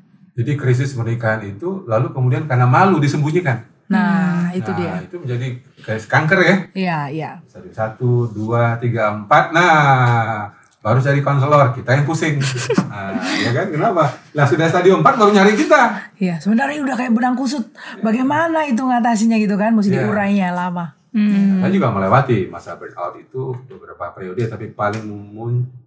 Jadi 0.40 0.50
krisis 0.56 0.96
pernikahan 0.96 1.44
itu 1.44 1.84
lalu 1.84 2.08
kemudian 2.16 2.48
karena 2.48 2.64
malu 2.64 2.96
disembunyikan. 2.96 3.60
Nah, 3.84 4.48
itu 4.56 4.72
nah, 4.72 4.78
dia. 4.80 4.92
itu 5.04 5.16
menjadi 5.20 5.46
kayak 5.84 6.00
kanker 6.08 6.38
ya. 6.40 6.56
Iya, 6.72 6.98
iya. 7.12 7.30
Satu, 7.44 7.68
satu, 7.68 8.10
dua, 8.32 8.80
tiga, 8.80 9.12
empat. 9.12 9.52
Nah, 9.52 10.48
baru 10.80 10.98
cari 11.04 11.20
konselor. 11.20 11.76
Kita 11.76 11.92
yang 11.92 12.08
pusing. 12.08 12.40
Nah, 12.94 13.10
ya 13.42 13.50
kan? 13.50 13.66
Kenapa? 13.74 14.06
Lah 14.38 14.46
sudah 14.46 14.70
stadium 14.70 15.02
4 15.02 15.18
baru 15.18 15.34
nyari 15.34 15.58
kita. 15.58 15.98
Iya, 16.14 16.38
sebenarnya 16.38 16.78
udah 16.78 16.94
kayak 16.94 17.10
benang 17.10 17.34
kusut. 17.34 17.66
Bagaimana 18.06 18.70
itu 18.70 18.86
ngatasinya 18.86 19.34
gitu 19.34 19.58
kan? 19.58 19.74
Mesti 19.74 19.90
Iya. 19.90 20.06
diurainya 20.06 20.54
lama. 20.54 20.94
Hmm. 21.14 21.62
Saya 21.62 21.70
juga 21.70 21.94
melewati 21.94 22.50
masa 22.50 22.74
burnout 22.74 23.14
itu 23.22 23.54
beberapa 23.70 24.10
periode, 24.10 24.50
tapi 24.50 24.74
paling 24.74 25.06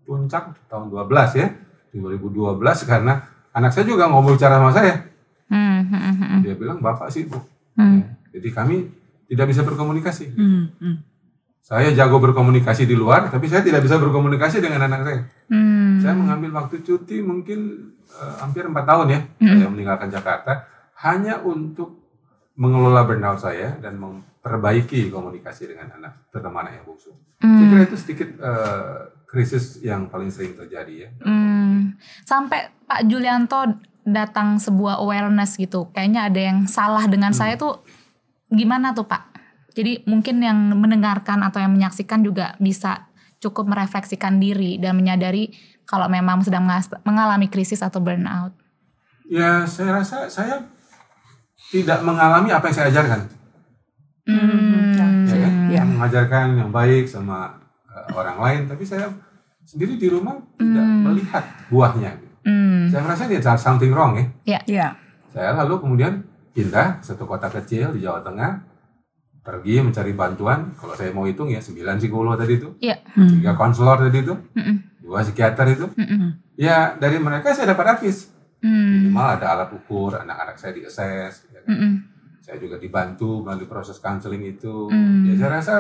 puncak 0.08 0.56
tahun 0.72 0.88
12 0.88 1.36
ya. 1.36 1.48
2012 1.92 2.64
karena 2.88 3.28
anak 3.52 3.76
saya 3.76 3.84
juga 3.84 4.08
ngomong 4.08 4.40
bicara 4.40 4.64
sama 4.64 4.72
saya. 4.72 5.04
Hmm, 5.52 5.84
hmm, 5.84 6.00
hmm, 6.00 6.16
hmm. 6.16 6.40
Dia 6.48 6.56
bilang, 6.56 6.80
Bapak 6.80 7.12
sibuk. 7.12 7.44
Hmm. 7.76 8.08
Jadi 8.32 8.50
kami 8.56 8.88
tidak 9.28 9.52
bisa 9.52 9.68
berkomunikasi. 9.68 10.32
Hmm, 10.32 10.72
hmm. 10.80 10.98
Saya 11.60 11.92
jago 11.92 12.24
berkomunikasi 12.24 12.88
di 12.88 12.96
luar, 12.96 13.28
tapi 13.28 13.52
saya 13.52 13.60
tidak 13.60 13.84
bisa 13.84 14.00
berkomunikasi 14.00 14.64
dengan 14.64 14.88
anak 14.88 15.02
saya. 15.04 15.22
Hmm. 15.52 16.00
Saya 16.00 16.16
mengambil 16.16 16.56
waktu 16.56 16.80
cuti 16.80 17.20
mungkin 17.20 17.92
eh, 18.08 18.34
hampir 18.40 18.64
empat 18.64 18.88
tahun 18.88 19.08
ya, 19.12 19.20
saya 19.44 19.68
meninggalkan 19.68 20.08
Jakarta 20.08 20.64
hanya 21.04 21.44
untuk 21.44 22.00
mengelola 22.56 23.04
burnout 23.04 23.44
saya 23.44 23.76
dan 23.84 24.00
memperbaiki 24.48 25.12
komunikasi 25.12 25.76
dengan 25.76 25.92
anak, 26.00 26.32
terutama 26.32 26.64
anak 26.64 26.80
yang 26.80 26.86
bungsu. 26.88 27.12
Saya 27.44 27.66
kira 27.68 27.84
itu 27.84 27.98
sedikit 28.00 28.30
eh, 28.40 28.98
krisis 29.28 29.84
yang 29.84 30.08
paling 30.08 30.32
sering 30.32 30.56
terjadi 30.56 30.94
ya. 31.06 31.10
Hmm. 31.28 32.00
Sampai 32.24 32.72
Pak 32.88 33.04
Julianto 33.12 33.84
datang 34.08 34.56
sebuah 34.56 35.04
awareness 35.04 35.60
gitu. 35.60 35.92
Kayaknya 35.92 36.32
ada 36.32 36.40
yang 36.40 36.60
salah 36.64 37.04
dengan 37.12 37.36
saya 37.36 37.60
tuh 37.60 37.84
gimana 38.48 38.96
tuh 38.96 39.04
Pak? 39.04 39.36
Jadi 39.76 40.08
mungkin 40.08 40.40
yang 40.40 40.58
mendengarkan 40.74 41.44
atau 41.44 41.60
yang 41.60 41.76
menyaksikan 41.76 42.24
juga 42.24 42.56
bisa 42.58 43.12
cukup 43.38 43.70
merefleksikan 43.70 44.40
diri 44.40 44.80
dan 44.82 44.98
menyadari 44.98 45.54
kalau 45.86 46.10
memang 46.10 46.42
sedang 46.42 46.66
mengalami 47.06 47.52
krisis 47.52 47.84
atau 47.84 48.02
burnout. 48.02 48.56
Ya, 49.28 49.68
saya 49.68 50.02
rasa 50.02 50.32
saya 50.32 50.66
tidak 51.70 52.00
mengalami 52.02 52.50
apa 52.56 52.72
yang 52.72 52.76
saya 52.80 52.88
ajarkan. 52.90 53.37
Hmm. 54.28 55.24
ya 55.26 55.38
kan? 55.40 55.54
Ya. 55.72 55.82
Mengajarkan 55.88 56.46
yang 56.60 56.70
baik 56.70 57.08
sama 57.08 57.58
eh, 57.88 58.08
orang 58.12 58.38
lain, 58.38 58.62
tapi 58.68 58.84
saya 58.84 59.08
sendiri 59.64 59.96
di 59.96 60.08
rumah 60.12 60.36
tidak 60.60 60.88
melihat 61.08 61.44
buahnya. 61.72 62.12
Hmm. 62.44 62.88
Saya 62.88 63.04
merasa 63.04 63.28
ada 63.28 63.56
something 63.60 63.92
wrong 63.92 64.16
ya. 64.46 64.60
Iya. 64.68 64.88
Saya 65.32 65.52
lalu 65.56 65.80
kemudian 65.84 66.24
pindah 66.56 67.00
ke 67.00 67.06
satu 67.08 67.28
kota 67.28 67.52
kecil 67.52 67.92
di 67.96 68.04
Jawa 68.04 68.24
Tengah, 68.24 68.64
pergi 69.44 69.80
mencari 69.84 70.12
bantuan. 70.16 70.72
Kalau 70.76 70.96
saya 70.96 71.12
mau 71.12 71.28
hitung 71.28 71.52
ya 71.52 71.60
9 71.60 72.00
psikolog 72.00 72.36
tadi 72.36 72.60
itu, 72.60 72.70
Iya. 72.80 73.00
Hmm. 73.16 73.40
tiga 73.40 73.54
konselor 73.56 74.00
tadi 74.08 74.24
itu, 74.24 74.36
dua 75.04 75.24
psikiater 75.24 75.68
itu. 75.72 75.88
Mm-mm. 75.96 76.36
Ya 76.60 76.96
dari 77.00 77.16
mereka 77.22 77.56
saya 77.56 77.72
dapat 77.72 78.00
advice. 78.00 78.28
Hmm. 78.60 79.08
Minimal 79.14 79.28
ada 79.38 79.46
alat 79.54 79.70
ukur, 79.72 80.18
anak-anak 80.18 80.58
saya 80.58 80.74
di 80.74 80.82
assess. 80.84 81.46
ya 81.54 81.62
kan. 81.64 81.70
Mm-mm. 81.72 81.94
Saya 82.48 82.64
juga 82.64 82.80
dibantu 82.80 83.44
melalui 83.44 83.68
proses 83.68 84.00
counseling 84.00 84.40
itu. 84.48 84.88
Hmm. 84.88 85.28
Ya 85.28 85.36
saya 85.36 85.60
rasa 85.60 85.74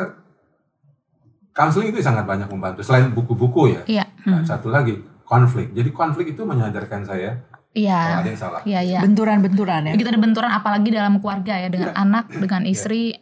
counseling 1.56 1.96
itu 1.96 2.04
sangat 2.04 2.28
banyak 2.28 2.52
membantu. 2.52 2.84
Selain 2.84 3.08
buku-buku 3.08 3.72
ya. 3.72 3.82
Iya. 3.88 4.06
Nah, 4.28 4.44
satu 4.44 4.68
lagi 4.68 5.00
konflik. 5.24 5.72
Jadi 5.72 5.96
konflik 5.96 6.36
itu 6.36 6.44
menyadarkan 6.44 7.08
saya 7.08 7.40
Iya. 7.72 8.20
ada 8.20 8.28
yang 8.28 8.36
salah. 8.36 8.60
Iya, 8.68 8.80
iya. 8.84 9.00
Benturan-benturan 9.00 9.88
ya. 9.88 9.92
Begitu 9.96 10.12
ada 10.12 10.20
benturan 10.20 10.52
apalagi 10.52 10.90
dalam 10.92 11.24
keluarga 11.24 11.56
ya 11.56 11.72
dengan 11.72 11.96
Iya. 11.96 12.04
anak, 12.04 12.26
dengan 12.36 12.62
istri. 12.68 13.16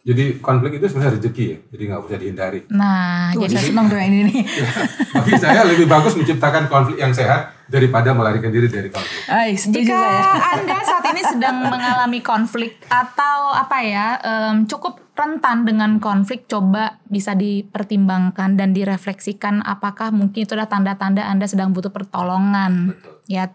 Jadi 0.00 0.40
konflik 0.42 0.82
itu 0.82 0.90
sebenarnya 0.90 1.14
rezeki 1.20 1.44
ya. 1.46 1.58
Jadi 1.70 1.82
nggak 1.86 2.00
bisa 2.08 2.16
dihindari. 2.18 2.60
Nah, 2.74 3.30
Tuh, 3.36 3.46
jadi 3.46 3.54
saya 3.54 3.66
senang 3.70 3.86
yang 3.86 4.08
ini 4.10 4.20
nih. 4.34 4.38
Bagi 5.14 5.34
saya 5.38 5.62
lebih 5.62 5.86
bagus 5.86 6.18
menciptakan 6.18 6.66
konflik 6.66 6.98
yang 6.98 7.14
sehat 7.14 7.54
daripada 7.70 8.10
melarikan 8.10 8.50
diri 8.50 8.66
dari 8.66 8.90
konflik. 8.90 9.30
Ay, 9.30 9.54
Jika 9.54 9.94
saya. 9.94 10.22
Anda 10.58 10.76
saat 10.82 11.04
ini 11.14 11.22
sedang 11.22 11.56
mengalami 11.70 12.20
konflik 12.20 12.82
atau 12.90 13.54
apa 13.54 13.78
ya, 13.86 14.18
em, 14.18 14.66
cukup 14.66 14.98
rentan 15.14 15.68
dengan 15.68 16.02
konflik, 16.02 16.50
coba 16.50 16.98
bisa 17.06 17.36
dipertimbangkan 17.38 18.56
dan 18.56 18.74
direfleksikan 18.74 19.62
apakah 19.62 20.10
mungkin 20.10 20.48
itu 20.48 20.56
adalah 20.56 20.72
tanda-tanda 20.72 21.28
Anda 21.28 21.46
sedang 21.46 21.70
butuh 21.70 21.92
pertolongan. 21.94 22.98
Ya, 23.30 23.46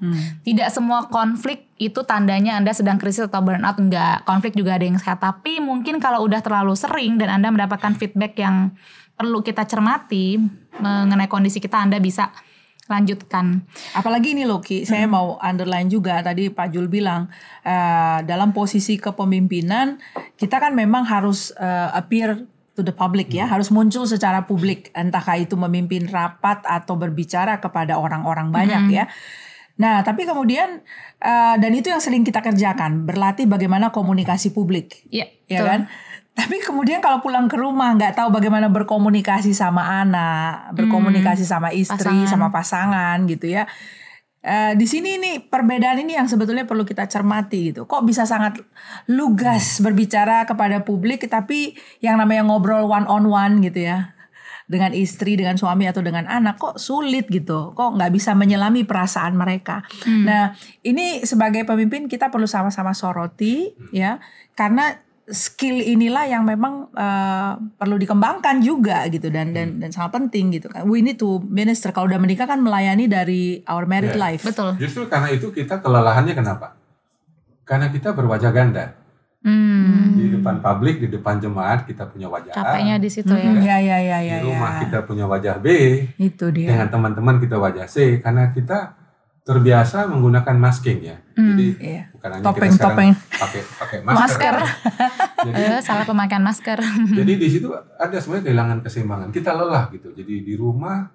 tidak 0.47 0.71
semua 0.71 1.11
konflik 1.11 1.67
itu 1.75 1.99
tandanya 2.07 2.55
Anda 2.55 2.71
sedang 2.71 2.95
krisis 2.95 3.27
atau 3.27 3.43
burnout 3.43 3.75
enggak. 3.75 4.23
Konflik 4.23 4.55
juga 4.55 4.79
ada 4.79 4.87
yang 4.87 4.95
sehat, 4.95 5.19
tapi 5.19 5.59
mungkin 5.59 5.99
kalau 5.99 6.23
udah 6.23 6.39
terlalu 6.39 6.79
sering 6.79 7.19
dan 7.19 7.27
Anda 7.41 7.51
mendapatkan 7.51 7.99
feedback 7.99 8.39
yang 8.39 8.71
perlu 9.19 9.43
kita 9.43 9.67
cermati 9.67 10.39
mengenai 10.79 11.27
kondisi 11.27 11.59
kita, 11.59 11.83
Anda 11.83 11.99
bisa 11.99 12.31
lanjutkan. 12.85 13.65
Apalagi 13.97 14.37
ini 14.37 14.45
loh 14.45 14.61
Ki, 14.61 14.85
saya 14.85 15.09
mau 15.09 15.41
underline 15.41 15.89
juga 15.89 16.21
tadi 16.21 16.53
Pak 16.53 16.69
Jul 16.69 16.85
bilang 16.85 17.25
eh, 17.65 18.19
dalam 18.21 18.53
posisi 18.53 19.01
kepemimpinan 19.01 19.97
kita 20.37 20.61
kan 20.61 20.77
memang 20.77 21.01
harus 21.09 21.49
eh, 21.57 21.89
appear 21.97 22.45
to 22.77 22.85
the 22.85 22.93
public 22.93 23.31
ya, 23.33 23.49
harus 23.49 23.71
muncul 23.73 24.05
secara 24.05 24.45
publik 24.45 24.91
entahkah 24.93 25.39
itu 25.39 25.55
memimpin 25.57 26.05
rapat 26.11 26.61
atau 26.67 26.93
berbicara 26.99 27.57
kepada 27.57 27.97
orang-orang 27.97 28.53
banyak 28.53 28.83
ya. 28.93 29.05
Nah, 29.75 30.05
tapi 30.05 30.23
kemudian 30.23 30.85
eh, 31.19 31.55
dan 31.57 31.71
itu 31.73 31.89
yang 31.89 32.03
sering 32.03 32.21
kita 32.21 32.45
kerjakan, 32.45 33.09
berlatih 33.09 33.49
bagaimana 33.49 33.89
komunikasi 33.89 34.53
publik 34.53 35.03
Iya, 35.09 35.25
ya 35.49 35.59
betul. 35.63 35.67
kan? 35.73 35.81
Tapi 36.35 36.59
kemudian 36.59 36.99
kalau 36.99 37.23
pulang 37.23 37.47
ke 37.47 37.55
rumah 37.55 37.95
nggak 37.95 38.19
tahu 38.19 38.27
bagaimana 38.27 38.67
berkomunikasi 38.67 39.55
sama 39.55 40.03
anak, 40.03 40.75
berkomunikasi 40.75 41.47
sama 41.47 41.71
istri, 41.71 42.27
pasangan. 42.27 42.27
sama 42.27 42.47
pasangan 42.51 43.17
gitu 43.23 43.55
ya. 43.55 43.63
Eh, 44.45 44.77
di 44.77 44.85
sini 44.85 45.17
nih 45.17 45.49
perbedaan 45.49 46.05
ini 46.05 46.19
yang 46.19 46.29
sebetulnya 46.29 46.69
perlu 46.69 46.85
kita 46.85 47.09
cermati 47.09 47.73
gitu. 47.73 47.89
Kok 47.89 48.05
bisa 48.05 48.29
sangat 48.29 48.61
lugas 49.09 49.81
berbicara 49.81 50.45
kepada 50.45 50.85
publik, 50.85 51.25
tapi 51.25 51.73
yang 52.03 52.21
namanya 52.21 52.45
ngobrol 52.45 52.85
one 52.85 53.09
on 53.09 53.25
one 53.25 53.63
gitu 53.63 53.87
ya 53.89 54.13
dengan 54.65 54.93
istri, 54.97 55.37
dengan 55.37 55.57
suami 55.57 55.85
atau 55.85 56.01
dengan 56.01 56.25
anak 56.25 56.57
kok 56.57 56.75
sulit 56.81 57.29
gitu, 57.29 57.73
kok 57.77 57.89
nggak 57.97 58.11
bisa 58.13 58.33
menyelami 58.33 58.81
perasaan 58.81 59.37
mereka. 59.37 59.85
Nah 60.09 60.57
ini 60.81 61.21
sebagai 61.21 61.65
pemimpin 61.69 62.09
kita 62.09 62.33
perlu 62.33 62.49
sama-sama 62.49 62.97
soroti 62.97 63.77
ya, 63.93 64.17
karena 64.57 65.04
skill 65.25 65.81
inilah 65.81 66.29
yang 66.29 66.45
memang 66.45 66.93
uh, 66.93 67.57
perlu 67.75 67.97
dikembangkan 67.97 68.61
juga 68.61 69.09
gitu 69.09 69.33
dan 69.33 69.57
dan 69.57 69.81
dan 69.81 69.89
sangat 69.89 70.21
penting 70.21 70.53
gitu 70.53 70.69
kan. 70.69 70.85
We 70.85 71.01
need 71.01 71.17
to 71.17 71.41
minister 71.41 71.89
kalau 71.89 72.05
udah 72.05 72.21
menikah 72.21 72.45
kan 72.45 72.61
melayani 72.61 73.09
dari 73.09 73.65
our 73.65 73.89
married 73.89 74.13
Yeah. 74.13 74.37
life. 74.37 74.45
Betul. 74.45 74.77
Justru 74.77 75.09
karena 75.09 75.33
itu 75.33 75.49
kita 75.49 75.81
kelelahannya 75.81 76.37
kenapa? 76.37 76.77
Karena 77.65 77.89
kita 77.89 78.13
berwajah 78.13 78.53
ganda. 78.53 78.93
Hmm. 79.41 80.17
Di 80.17 80.33
depan 80.33 80.57
publik, 80.57 80.97
di 80.97 81.09
depan 81.09 81.37
jemaat 81.37 81.85
kita 81.85 82.09
punya 82.09 82.25
wajah 82.25 82.49
A. 82.53 82.57
Capeknya 82.61 82.95
di 82.97 83.09
situ 83.13 83.29
ya. 83.29 83.45
Mm, 83.45 83.61
ya 83.61 83.77
ya 83.77 83.97
ya 84.01 84.17
ya 84.21 84.37
Di 84.41 84.49
rumah 84.49 84.71
ya. 84.73 84.79
kita 84.89 84.97
punya 85.05 85.25
wajah 85.29 85.61
B. 85.61 85.67
Itu 86.17 86.49
dia. 86.49 86.73
Dengan 86.73 86.89
teman-teman 86.89 87.37
kita 87.37 87.61
wajah 87.61 87.85
C. 87.85 88.17
Karena 88.21 88.49
kita 88.49 88.97
terbiasa 89.45 90.09
menggunakan 90.09 90.57
masking 90.57 91.05
ya. 91.05 91.17
Jadi 91.31 91.77
Iya. 91.77 92.03
bukan 92.09 92.29
hanya 92.31 92.43
Topeng, 92.43 92.65
kita 92.65 92.75
sekarang 92.75 92.89
topeng. 92.89 93.11
pakai 93.31 93.61
pakai 93.77 93.97
masker. 94.01 94.17
Masker. 94.19 94.55
Jadi 95.47 95.61
Eh, 95.61 95.79
salah 95.79 96.01
pemakaian 96.03 96.41
masker. 96.41 96.79
Jadi 97.21 97.33
di 97.37 97.47
situ 97.47 97.67
ada 97.71 98.17
sebenarnya 98.17 98.43
kehilangan 98.43 98.77
keseimbangan. 98.81 99.27
Kita 99.29 99.53
lelah 99.53 99.85
gitu. 99.91 100.09
Jadi 100.11 100.33
di 100.41 100.53
rumah 100.53 101.05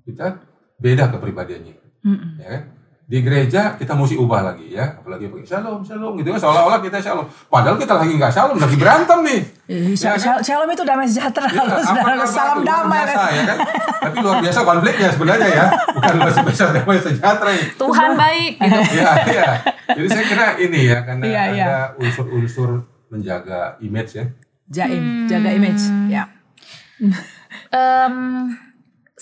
kita 0.00 0.38
beda 0.76 1.10
kepribadiannya, 1.10 1.74
Mm-mm. 2.04 2.30
ya 2.38 2.48
kan? 2.48 2.62
Di 3.04 3.20
gereja 3.20 3.76
kita 3.76 3.92
mesti 3.92 4.16
ubah 4.16 4.40
lagi 4.42 4.72
ya, 4.72 4.96
apalagi 4.96 5.28
pakai 5.28 5.44
shalom, 5.44 5.84
shalom 5.84 6.16
gitu 6.16 6.32
kan 6.32 6.40
seolah-olah 6.40 6.80
kita 6.80 6.96
shalom. 6.98 7.28
Padahal 7.46 7.76
kita 7.76 7.94
lagi 7.94 8.16
nggak 8.16 8.32
shalom, 8.32 8.56
lagi 8.56 8.76
berantem 8.80 9.18
nih. 9.20 9.40
Eh, 9.66 9.92
Ya, 9.92 10.16
Shalom 10.16 10.40
Shalom 10.40 10.68
itu 10.70 10.82
damai 10.82 11.04
sejahtera. 11.04 11.44
Ya, 11.46 11.64
kabar? 11.84 12.16
Salam 12.24 12.58
Luar 12.58 12.80
damai. 12.80 13.04
biasa, 13.04 13.22
ya 13.28 13.42
kan? 13.44 13.58
Tapi 14.00 14.16
luar 14.18 14.36
biasa 14.40 14.58
konfliknya 14.62 15.08
sebenarnya 15.10 15.48
ya, 15.50 15.66
bukan 15.90 16.12
luar 16.16 16.32
biasa 16.42 16.64
damai 16.72 16.96
sejahtera 16.98 17.50
ini. 17.52 17.64
Tuhan 17.76 18.10
baik 18.14 18.52
gitu. 18.56 18.80
ya, 19.04 19.10
ya. 19.28 19.44
Jadi 19.86 20.06
saya 20.08 20.24
kira 20.24 20.46
ini 20.58 20.80
ya 20.86 20.98
karena 21.04 21.24
Iya, 21.28 21.42
iya. 21.52 21.64
ada 21.66 21.76
unsur-unsur 22.00 22.70
menjaga 23.08 23.76
image 23.78 24.16
ya. 24.16 24.24
Jaim, 24.64 25.28
jaga 25.28 25.52
image. 25.52 25.84
Ya. 26.08 26.24
Em, 27.68 28.14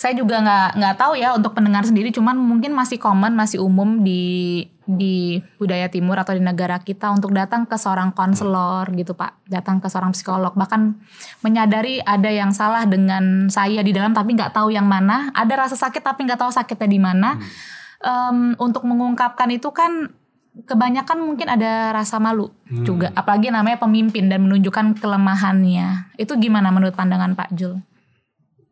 saya 0.02 0.18
juga 0.18 0.42
nggak 0.42 0.82
nggak 0.82 0.96
tahu 0.98 1.14
ya 1.14 1.30
untuk 1.30 1.54
pendengar 1.54 1.86
sendiri, 1.86 2.10
cuman 2.10 2.34
mungkin 2.34 2.74
masih 2.74 2.98
common, 2.98 3.38
masih 3.38 3.62
umum 3.62 4.02
di 4.02 4.66
di 4.82 5.38
budaya 5.62 5.86
timur 5.86 6.18
atau 6.18 6.34
di 6.34 6.42
negara 6.42 6.82
kita 6.82 7.14
untuk 7.14 7.30
datang 7.30 7.70
ke 7.70 7.78
seorang 7.78 8.10
konselor 8.10 8.90
gitu 8.98 9.14
pak, 9.14 9.38
datang 9.46 9.78
ke 9.78 9.86
seorang 9.86 10.10
psikolog, 10.10 10.50
bahkan 10.58 10.98
menyadari 11.46 12.02
ada 12.02 12.26
yang 12.26 12.50
salah 12.50 12.82
dengan 12.82 13.46
saya 13.46 13.86
di 13.86 13.94
dalam 13.94 14.10
tapi 14.10 14.34
nggak 14.34 14.50
tahu 14.50 14.74
yang 14.74 14.90
mana, 14.90 15.30
ada 15.38 15.54
rasa 15.54 15.78
sakit 15.78 16.02
tapi 16.02 16.26
nggak 16.26 16.42
tahu 16.42 16.50
sakitnya 16.50 16.88
di 16.90 16.98
mana. 16.98 17.38
Em, 18.02 18.58
untuk 18.58 18.82
mengungkapkan 18.82 19.46
itu 19.54 19.70
kan 19.70 20.10
kebanyakan 20.66 21.22
mungkin 21.22 21.46
ada 21.46 21.94
rasa 21.94 22.18
malu 22.18 22.50
Hmm. 22.66 22.82
juga, 22.82 23.14
apalagi 23.14 23.54
namanya 23.54 23.78
pemimpin 23.78 24.26
dan 24.26 24.42
menunjukkan 24.42 24.98
kelemahannya. 24.98 26.10
Itu 26.18 26.34
gimana 26.42 26.74
menurut 26.74 26.98
pandangan 26.98 27.38
Pak 27.38 27.54
Jul? 27.54 27.78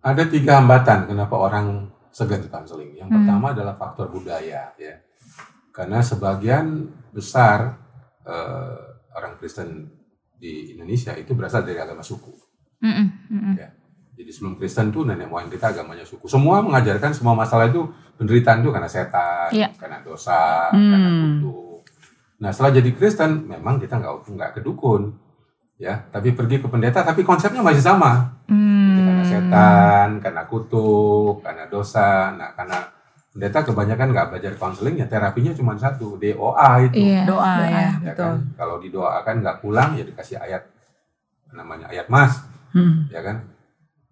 Ada 0.01 0.25
tiga 0.27 0.61
hambatan 0.61 1.05
kenapa 1.07 1.37
orang 1.37 1.89
segan 2.11 2.41
ke 2.41 2.49
konseling. 2.49 2.97
Yang 2.97 3.09
Hmm. 3.13 3.17
pertama 3.23 3.47
adalah 3.53 3.75
faktor 3.77 4.09
budaya 4.09 4.73
ya. 4.75 4.95
Karena 5.71 6.01
sebagian 6.01 6.89
besar 7.13 7.77
eh, 8.21 8.79
orang 9.17 9.41
Kristen 9.41 9.91
di 10.37 10.77
Indonesia 10.77 11.17
itu 11.17 11.33
berasal 11.33 11.65
dari 11.65 11.81
agama 11.81 12.05
suku. 12.05 12.31
Mm-mm, 12.81 13.07
mm-mm. 13.29 13.55
Ya. 13.57 13.69
Jadi 14.15 14.31
sebelum 14.31 14.57
Kristen 14.57 14.93
tuh 14.93 15.05
nenek 15.05 15.27
moyang 15.27 15.49
kita 15.49 15.73
agamanya 15.73 16.05
suku. 16.05 16.29
Semua 16.29 16.61
mengajarkan 16.61 17.11
semua 17.13 17.33
masalah 17.33 17.73
itu 17.73 17.89
penderitaan 18.17 18.61
itu 18.61 18.69
karena 18.69 18.87
setan, 18.87 19.49
Iya. 19.51 19.73
karena 19.77 20.05
dosa, 20.05 20.69
Hmm. 20.69 20.93
karena 20.93 21.09
kutuk. 21.17 21.81
Nah 22.39 22.51
setelah 22.53 22.73
jadi 22.77 22.91
Kristen 22.93 23.31
memang 23.49 23.81
kita 23.81 23.97
nggak 23.97 24.15
nggak 24.29 24.51
ke 24.53 24.61
dukun, 24.61 25.17
ya. 25.81 26.05
Tapi 26.07 26.37
pergi 26.37 26.61
ke 26.61 26.69
pendeta, 26.69 27.01
tapi 27.01 27.25
konsepnya 27.25 27.65
masih 27.65 27.81
sama. 27.81 28.37
Jadi 28.45 29.01
karena 29.01 29.25
Hmm. 29.25 29.25
setan, 29.25 30.09
karena 30.21 30.43
kutuk, 30.45 31.41
karena 31.41 31.65
dosa. 31.67 32.37
Nah, 32.37 32.53
karena 32.53 32.77
pendeta 33.31 33.65
kebanyakan 33.65 34.09
nggak 34.13 34.29
belajar 34.29 34.53
konseling 34.55 35.01
ya 35.01 35.09
terapinya 35.09 35.57
cuma 35.57 35.73
satu, 35.75 36.21
DOA 36.21 36.71
itu. 36.85 37.01
Iya. 37.01 37.23
Doa 37.25 37.55
ya, 37.65 37.81
Ya 37.97 38.13
betul. 38.13 38.21
kan? 38.21 38.37
Kalau 38.55 38.77
didoakan 38.77 39.35
nggak 39.41 39.57
pulang 39.59 39.91
ya 39.97 40.05
dikasih 40.05 40.37
ayat 40.37 40.63
namanya 41.51 41.89
ayat 41.89 42.07
mas, 42.07 42.45
Hmm. 42.71 43.09
ya 43.09 43.25
kan? 43.25 43.43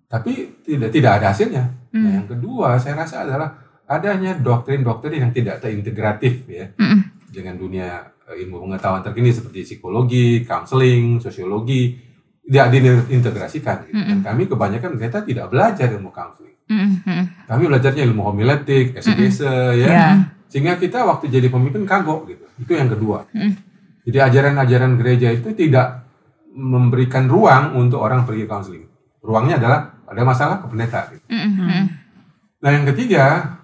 Tapi 0.08 0.32
tidak 0.64 0.88
tidak 0.88 1.20
ada 1.20 1.30
hasilnya. 1.30 1.64
Nah, 1.92 2.00
Hmm. 2.00 2.14
yang 2.16 2.26
kedua 2.26 2.80
saya 2.80 2.96
rasa 2.96 3.22
adalah 3.22 3.52
adanya 3.84 4.36
doktrin-doktrin 4.36 5.18
yang 5.18 5.32
tidak 5.32 5.58
terintegratif 5.58 6.44
ya 6.44 6.68
Mm-mm. 6.76 7.00
dengan 7.32 7.56
dunia 7.56 8.04
ilmu 8.36 8.68
pengetahuan 8.68 9.00
terkini 9.00 9.32
seperti 9.32 9.64
psikologi, 9.64 10.44
counseling, 10.44 11.22
sosiologi 11.22 11.96
tidak 12.44 12.66
diintegrasikan. 13.08 13.88
Gitu. 13.88 13.96
Dan 13.96 14.20
kami 14.24 14.48
kebanyakan 14.48 14.96
kita 15.00 15.24
tidak 15.24 15.46
belajar 15.52 15.88
ilmu 15.92 16.12
counseling. 16.12 16.56
Mm-mm. 16.68 17.48
Kami 17.48 17.62
belajarnya 17.64 18.04
ilmu 18.04 18.22
homiletik, 18.28 18.96
exegese, 18.96 19.48
ya. 19.80 19.88
Ya. 19.88 20.08
Sehingga 20.48 20.76
kita 20.76 21.04
waktu 21.04 21.32
jadi 21.32 21.48
pemimpin 21.48 21.84
kagok 21.88 22.28
gitu. 22.28 22.44
Itu 22.60 22.72
yang 22.76 22.92
kedua. 22.92 23.24
Mm. 23.32 23.56
Jadi 24.08 24.18
ajaran-ajaran 24.20 24.92
gereja 24.96 25.28
itu 25.32 25.52
tidak 25.52 26.08
memberikan 26.52 27.28
ruang 27.28 27.76
untuk 27.76 28.00
orang 28.00 28.24
pergi 28.24 28.44
counseling. 28.48 28.84
Ruangnya 29.20 29.60
adalah 29.60 30.04
ada 30.08 30.22
masalah 30.24 30.56
ke 30.64 30.66
pendeta. 30.72 31.00
Gitu. 31.12 31.24
Mm-mm. 31.28 31.82
Nah 32.64 32.70
yang 32.72 32.84
ketiga, 32.88 33.56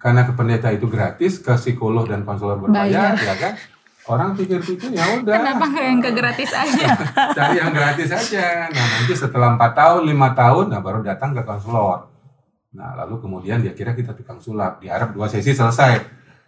karena 0.00 0.24
ke 0.24 0.32
pendeta 0.32 0.68
itu 0.72 0.88
gratis, 0.88 1.38
ke 1.38 1.52
psikolog 1.60 2.08
dan 2.08 2.24
konselor 2.24 2.58
berbayar, 2.58 3.14
ya 3.16 3.34
kan? 3.36 3.54
Orang 4.02 4.34
pikir-pikir 4.34 4.90
ya 4.90 5.22
udah. 5.22 5.30
Kenapa 5.30 5.64
nggak 5.70 5.84
yang 5.86 6.00
ke 6.02 6.10
gratis 6.10 6.50
aja? 6.66 6.86
cari 7.30 7.56
yang 7.62 7.70
gratis 7.70 8.10
aja. 8.10 8.66
Nah 8.66 8.86
nanti 8.98 9.14
setelah 9.14 9.54
4 9.54 9.62
tahun, 9.78 10.02
lima 10.10 10.34
tahun, 10.34 10.74
nah 10.74 10.82
baru 10.82 11.06
datang 11.06 11.30
ke 11.30 11.46
konselor. 11.46 12.10
Nah 12.74 12.98
lalu 12.98 13.22
kemudian 13.22 13.62
dia 13.62 13.70
kira 13.70 13.94
kita 13.94 14.10
tukang 14.16 14.42
sulap. 14.42 14.82
Diharap 14.82 15.14
dua 15.14 15.30
sesi 15.30 15.54
selesai. 15.54 16.02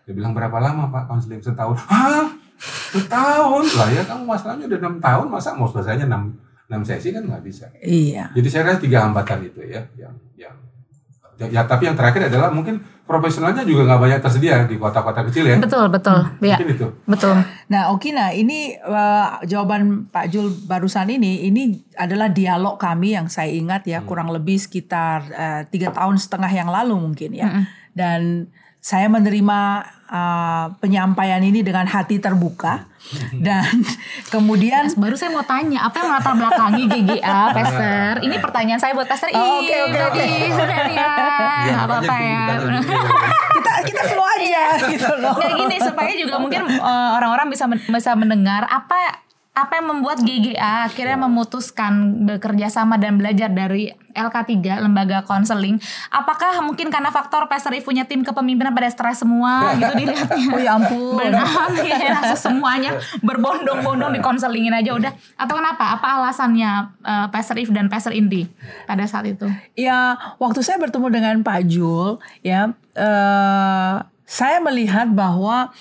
Dia 0.04 0.12
bilang 0.12 0.34
berapa 0.34 0.58
lama 0.58 0.90
pak 0.90 1.06
konseling 1.06 1.38
setahun? 1.38 1.78
Hah? 1.86 2.34
Setahun? 2.90 3.64
Lah 3.78 3.88
ya 3.90 4.02
kamu 4.02 4.22
masalahnya 4.26 4.64
udah 4.68 4.78
enam 4.82 4.96
tahun, 4.98 5.26
masa 5.30 5.54
mau 5.54 5.70
selesainya 5.70 6.10
enam 6.10 6.34
enam 6.66 6.82
sesi 6.82 7.14
kan 7.14 7.22
nggak 7.22 7.44
bisa. 7.44 7.70
Iya. 7.78 8.34
Jadi 8.34 8.48
saya 8.50 8.72
rasa 8.72 8.80
tiga 8.82 9.04
hambatan 9.06 9.46
itu 9.46 9.62
ya, 9.62 9.84
yang 9.94 10.16
yang 10.34 10.56
ya, 11.38 11.46
ya, 11.50 11.62
tapi 11.66 11.86
yang 11.90 11.96
terakhir 11.98 12.28
adalah 12.30 12.50
mungkin 12.54 12.78
profesionalnya 13.04 13.68
juga 13.68 13.84
nggak 13.84 14.00
banyak 14.00 14.20
tersedia 14.24 14.64
di 14.64 14.80
kota-kota 14.80 15.28
kecil 15.28 15.44
ya. 15.44 15.56
betul, 15.60 15.92
betul. 15.92 16.24
Ya, 16.40 16.56
Mungkin 16.56 16.70
itu. 16.72 16.86
betul. 17.04 17.36
Nah, 17.68 17.92
Okina, 17.92 18.32
ini 18.32 18.72
eh, 18.76 19.26
jawaban 19.44 20.08
Pak 20.08 20.32
Jul 20.32 20.48
barusan 20.64 21.12
ini, 21.12 21.44
ini 21.44 21.84
adalah 22.00 22.32
dialog 22.32 22.80
kami 22.80 23.12
yang 23.16 23.28
saya 23.28 23.52
ingat 23.52 23.84
ya, 23.84 24.00
kurang 24.04 24.32
lebih 24.32 24.56
sekitar 24.56 25.18
eh, 25.28 25.62
tiga 25.68 25.92
tahun 25.92 26.16
setengah 26.16 26.52
yang 26.52 26.68
lalu 26.72 26.96
mungkin 26.96 27.30
ya. 27.36 27.48
Mm-mm. 27.48 27.64
Dan 27.94 28.20
saya 28.84 29.08
menerima 29.08 29.60
eh, 30.12 30.66
penyampaian 30.76 31.40
ini 31.40 31.64
dengan 31.64 31.88
hati 31.88 32.20
terbuka 32.20 32.84
dan 33.40 33.64
kemudian 34.34 34.92
Baru 35.00 35.16
saya 35.16 35.32
mau 35.32 35.40
tanya, 35.40 35.88
apa 35.88 36.04
yang 36.04 36.08
melatar 36.12 36.34
belakangi 36.36 36.82
GGA, 36.92 37.40
Pester? 37.56 38.12
Ini 38.20 38.36
pertanyaan 38.44 38.76
saya 38.76 38.92
buat 38.92 39.08
Pester. 39.08 39.32
Oh, 39.32 39.64
oke, 39.64 39.76
oke, 39.88 39.98
oke. 40.12 40.24
sudah 40.52 40.80
dia. 40.92 41.12
Nggak 41.64 41.84
apa-apa 41.88 42.14
ya. 42.20 42.44
kita 43.56 43.72
kita 43.88 44.02
flow 44.12 44.28
aja 44.36 44.62
gitu 44.92 45.12
loh. 45.16 45.32
Nggak 45.32 45.52
gini 45.64 45.76
supaya 45.80 46.12
juga 46.12 46.36
mungkin 46.36 46.62
eh, 46.68 47.10
orang-orang 47.16 47.48
bisa 47.48 47.64
men- 47.64 47.88
bisa 47.88 48.12
mendengar 48.12 48.68
apa 48.68 49.24
apa 49.54 49.78
yang 49.80 49.86
membuat 49.96 50.18
GGA 50.20 50.92
akhirnya 50.92 51.14
memutuskan 51.24 52.26
bekerja 52.26 52.68
sama 52.68 52.98
dan 52.98 53.16
belajar 53.16 53.48
dari 53.48 53.94
LK3 54.14 54.80
lembaga 54.80 55.26
konseling. 55.26 55.76
Apakah 56.08 56.62
mungkin 56.62 56.88
karena 56.88 57.10
faktor 57.10 57.50
Pastor 57.50 57.74
punya 57.82 58.06
tim 58.06 58.22
kepemimpinan 58.22 58.72
pada 58.72 58.88
stres 58.88 59.20
semua 59.20 59.74
gitu 59.76 59.92
dilihatnya. 59.98 60.46
Oh 60.54 60.60
ya 60.60 60.78
ampun. 60.78 61.18
Benar, 61.18 61.72
ya, 61.82 62.20
langsung 62.20 62.54
semuanya 62.54 62.94
berbondong-bondong 63.26 64.14
di 64.14 64.20
konselingin 64.22 64.70
aja 64.70 64.94
udah. 64.94 65.12
Atau 65.34 65.58
kenapa? 65.58 65.98
Apa 65.98 66.22
alasannya 66.22 66.94
eh, 67.02 67.26
Pastor 67.34 67.58
If 67.58 67.74
dan 67.74 67.90
Pastor 67.90 68.14
Indi 68.14 68.46
pada 68.86 69.02
saat 69.04 69.26
itu? 69.26 69.50
Ya, 69.74 70.14
waktu 70.38 70.62
saya 70.62 70.78
bertemu 70.78 71.10
dengan 71.10 71.34
Pak 71.42 71.60
Jul, 71.66 72.22
ya, 72.46 72.70
eh, 72.94 73.94
saya 74.24 74.58
melihat 74.62 75.10
bahwa 75.10 75.74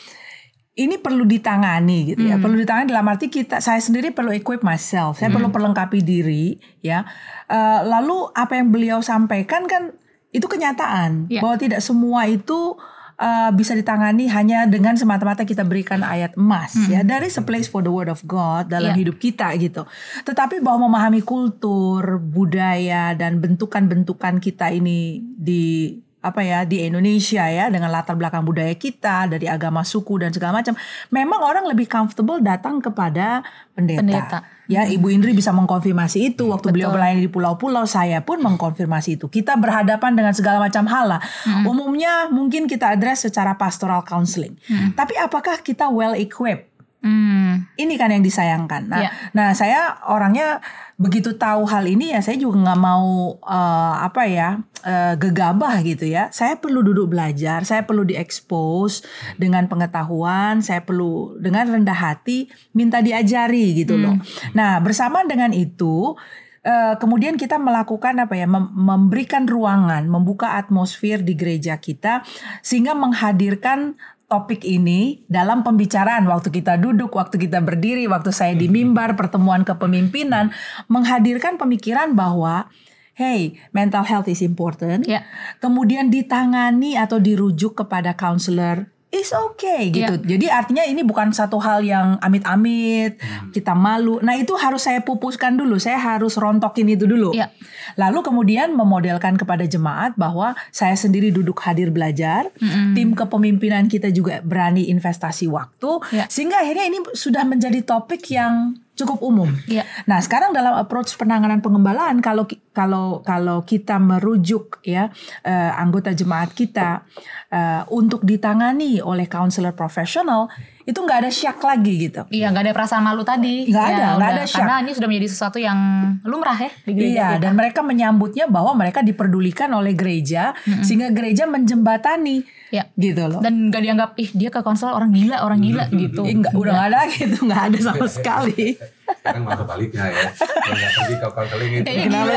ini 0.73 0.97
perlu 0.97 1.21
ditangani 1.21 2.17
gitu 2.17 2.25
ya, 2.25 2.41
perlu 2.41 2.57
ditangani 2.57 2.89
dalam 2.89 3.05
arti 3.05 3.29
kita, 3.29 3.61
saya 3.61 3.77
sendiri 3.77 4.09
perlu 4.09 4.33
equip 4.33 4.65
myself, 4.65 5.21
saya 5.21 5.29
perlu 5.29 5.53
perlengkapi 5.53 6.01
diri, 6.01 6.57
ya. 6.81 7.05
Eh, 7.53 7.81
lalu 7.85 8.33
apa 8.33 8.57
yang 8.57 8.73
beliau 8.73 8.99
sampaikan 9.05 9.69
kan 9.69 9.93
itu 10.33 10.49
kenyataan 10.49 11.29
Ya. 11.29 11.37
bahwa 11.45 11.61
tidak 11.61 11.85
semua 11.85 12.25
itu 12.25 12.73
uh, 13.21 13.53
bisa 13.53 13.77
ditangani 13.77 14.25
hanya 14.25 14.65
dengan 14.65 14.97
semata-mata 14.97 15.45
kita 15.45 15.61
berikan 15.61 16.01
ayat 16.01 16.33
emas 16.33 16.73
ya 16.89 17.05
dari 17.05 17.29
a 17.29 17.43
place 17.45 17.69
for 17.69 17.85
the 17.85 17.93
word 17.93 18.09
of 18.09 18.25
God 18.25 18.73
dalam 18.73 18.97
Ya. 18.97 19.05
hidup 19.05 19.21
kita 19.21 19.53
gitu. 19.61 19.85
Tetapi 20.25 20.65
bahwa 20.65 20.89
memahami 20.89 21.21
kultur, 21.21 22.17
budaya 22.17 23.13
dan 23.13 23.37
bentukan-bentukan 23.37 24.41
kita 24.41 24.73
ini 24.73 25.21
di 25.21 25.93
apa 26.23 26.39
ya 26.39 26.63
di 26.63 26.87
Indonesia 26.87 27.43
ya 27.43 27.67
dengan 27.67 27.91
latar 27.91 28.15
belakang 28.15 28.47
budaya 28.47 28.71
kita 28.79 29.27
dari 29.27 29.43
agama 29.45 29.83
suku 29.83 30.23
dan 30.23 30.31
segala 30.31 30.63
macam 30.63 30.71
memang 31.11 31.43
orang 31.43 31.67
lebih 31.67 31.83
comfortable 31.85 32.39
datang 32.39 32.79
kepada 32.79 33.43
pendeta, 33.75 33.99
Pendeta. 33.99 34.39
ya 34.71 34.87
Ibu 34.87 35.11
Indri 35.11 35.35
bisa 35.35 35.51
mengkonfirmasi 35.51 36.31
itu 36.31 36.47
waktu 36.47 36.71
beliau 36.71 36.95
Betul. 36.95 36.97
melayani 37.03 37.21
di 37.27 37.31
pulau-pulau 37.31 37.83
saya 37.83 38.23
pun 38.23 38.39
mengkonfirmasi 38.39 39.19
itu 39.19 39.27
kita 39.27 39.59
berhadapan 39.59 40.15
dengan 40.15 40.31
segala 40.31 40.63
macam 40.63 40.87
hal 40.87 41.11
lah 41.11 41.21
umumnya 41.67 42.31
mungkin 42.31 42.71
kita 42.71 42.95
address 42.95 43.27
secara 43.27 43.59
pastoral 43.59 44.07
counseling 44.07 44.55
tapi 44.95 45.19
apakah 45.19 45.59
kita 45.59 45.91
well 45.91 46.15
equipped 46.15 46.71
Hmm. 47.03 47.67
ini 47.75 47.99
kan 47.99 48.15
yang 48.15 48.23
disayangkan. 48.23 48.87
Nah, 48.87 49.03
Iya. 49.03 49.09
nah 49.35 49.51
saya 49.51 49.99
orangnya 50.07 50.63
begitu 50.93 51.33
tahu 51.33 51.65
hal 51.65 51.83
ini 51.89 52.13
ya 52.13 52.21
saya 52.21 52.37
juga 52.37 52.61
nggak 52.61 52.81
mau 52.81 53.35
eh, 53.41 53.95
apa 54.05 54.23
ya 54.29 54.61
eh, 54.85 55.13
gegabah 55.17 55.81
gitu 55.81 56.05
ya. 56.05 56.29
Saya 56.29 56.57
perlu 56.61 56.85
duduk 56.85 57.11
belajar, 57.11 57.65
saya 57.65 57.83
perlu 57.83 58.05
diekspos 58.05 59.01
dengan 59.35 59.65
pengetahuan, 59.65 60.61
saya 60.61 60.85
perlu 60.85 61.37
dengan 61.41 61.67
rendah 61.67 61.97
hati 61.97 62.47
minta 62.77 63.01
diajari 63.01 63.83
gitu 63.83 63.97
loh. 63.97 64.15
Nah 64.53 64.77
bersama 64.79 65.25
dengan 65.25 65.49
itu. 65.51 66.15
eh, 66.63 66.95
kemudian 66.95 67.35
kita 67.35 67.59
melakukan 67.59 68.23
apa 68.23 68.39
ya 68.39 68.47
mem- 68.47 68.71
memberikan 68.71 69.43
ruangan 69.43 70.07
membuka 70.07 70.55
atmosfer 70.55 71.19
di 71.19 71.35
gereja 71.35 71.75
kita 71.75 72.23
sehingga 72.63 72.95
menghadirkan 72.95 73.99
topik 74.33 74.65
ini 74.65 75.21
dalam 75.29 75.61
pembicaraan 75.61 76.25
waktu 76.25 76.49
kita 76.49 76.81
duduk, 76.81 77.13
waktu 77.13 77.37
kita 77.37 77.61
berdiri, 77.61 78.09
waktu 78.09 78.33
saya 78.33 78.57
di 78.57 78.65
mimbar, 78.65 79.13
pertemuan 79.13 79.61
kepemimpinan, 79.61 80.49
menghadirkan 80.89 81.61
pemikiran 81.61 82.17
bahwa 82.17 82.65
hey, 83.13 83.61
mental 83.69 84.01
health 84.01 84.25
is 84.25 84.41
important. 84.41 85.05
Ya. 85.05 85.21
Kemudian 85.61 86.09
ditangani 86.09 86.97
atau 86.97 87.21
dirujuk 87.21 87.85
kepada 87.85 88.17
counselor 88.17 88.89
is 89.13 89.29
okay 89.29 89.93
gitu. 89.93 90.17
Jadi 90.17 90.49
artinya 90.49 90.81
ini 90.81 91.05
bukan 91.05 91.29
satu 91.29 91.61
hal 91.61 91.85
yang 91.85 92.17
amit-amit, 92.17 93.21
kita 93.53 93.77
malu. 93.77 94.17
Nah, 94.25 94.33
itu 94.33 94.57
harus 94.57 94.89
saya 94.89 95.05
pupuskan 95.05 95.53
dulu. 95.53 95.77
Saya 95.77 96.01
harus 96.01 96.33
rontokin 96.35 96.89
itu 96.89 97.05
dulu. 97.05 97.37
Ya. 97.37 97.53
Lalu 97.93 98.25
kemudian 98.25 98.73
memodelkan 98.73 99.37
kepada 99.37 99.69
jemaat 99.69 100.17
bahwa 100.17 100.57
saya 100.73 100.97
sendiri 100.97 101.29
duduk 101.29 101.61
hadir 101.61 101.93
belajar, 101.93 102.49
tim 102.97 103.13
kepemimpinan 103.13 103.85
kita 103.85 104.09
juga 104.09 104.41
berani 104.41 104.89
investasi 104.89 105.45
waktu, 105.45 106.01
Ya. 106.09 106.25
sehingga 106.25 106.65
akhirnya 106.65 106.89
ini 106.89 106.99
sudah 107.13 107.45
menjadi 107.45 107.85
topik 107.85 108.25
yang 108.33 108.73
cukup 108.93 109.19
umum. 109.19 109.49
Ya. 109.65 109.83
Nah, 110.05 110.21
sekarang 110.21 110.53
dalam 110.53 110.77
approach 110.77 111.17
penanganan 111.17 111.59
pengembalaan 111.59 112.21
kalau 112.21 112.45
kalau 112.69 113.21
kalau 113.21 113.61
kita 113.61 113.97
merujuk 113.97 114.77
ya 114.81 115.09
eh, 115.41 115.71
anggota 115.73 116.11
jemaat 116.11 116.53
kita 116.53 117.01
eh, 117.49 117.81
untuk 117.89 118.21
ditangani 118.21 119.01
oleh 119.01 119.25
counselor 119.25 119.73
profesional, 119.73 120.45
itu 120.83 120.93
nggak 120.93 121.25
ada 121.25 121.31
syak 121.31 121.57
lagi 121.59 122.05
gitu. 122.05 122.21
Iya 122.29 122.53
nggak 122.53 122.69
ada 122.69 122.73
perasaan 122.73 123.01
malu 123.01 123.25
tadi. 123.25 123.65
Nggak 123.65 123.81
Ya, 123.83 123.93
ada, 123.93 124.05
nggak 124.13 124.29
ada 124.31 124.43
syak. 124.43 124.57
Karena 124.61 124.75
ini 124.81 124.91
sudah 124.93 125.07
menjadi 125.09 125.27
sesuatu 125.29 125.57
yang 125.57 125.79
lumrah 126.21 126.57
ya 126.57 126.71
di 126.85 126.91
gereja 126.93 127.09
Iya, 127.09 127.27
kita. 127.33 127.41
dan 127.41 127.51
mereka 127.57 127.79
menyambutnya 127.81 128.45
bahwa 128.45 128.77
mereka 128.77 129.01
diperdulikan 129.01 129.73
oleh 129.73 129.97
gereja 129.97 130.53
sehingga 130.81 131.09
gereja 131.09 131.49
menjembatani 131.49 132.45
Ya. 132.73 132.89
gitu 132.95 133.21
loh. 133.23 133.37
Dan 133.37 133.69
nggak 133.69 133.81
dianggap 133.81 134.11
ih 134.17 134.33
dia 134.33 134.49
ke 134.49 134.59
konselor 134.59 134.97
orang 134.97 135.13
gila 135.13 135.37
orang 135.39 135.61
gila 135.61 135.85
gitu. 135.87 136.25
Ih, 136.25 136.41
nggak- 136.41 136.57
udah 136.57 136.73
nggak 136.73 136.87
ada 136.89 136.99
gitu, 137.07 137.37
nggak 137.39 137.61
ada 137.63 137.77
sama 137.79 138.07
sekali. 138.09 138.73
Sekarang 139.13 139.41
malah 139.43 139.61
baliknya 139.63 140.03
ya. 140.03 140.25
Nggak 140.25 140.89
pergi 140.91 141.13
ke 141.13 141.27
counseling 141.29 141.71
itu. 141.71 141.83
Kayaknya 141.83 142.09
gila. 142.09 142.33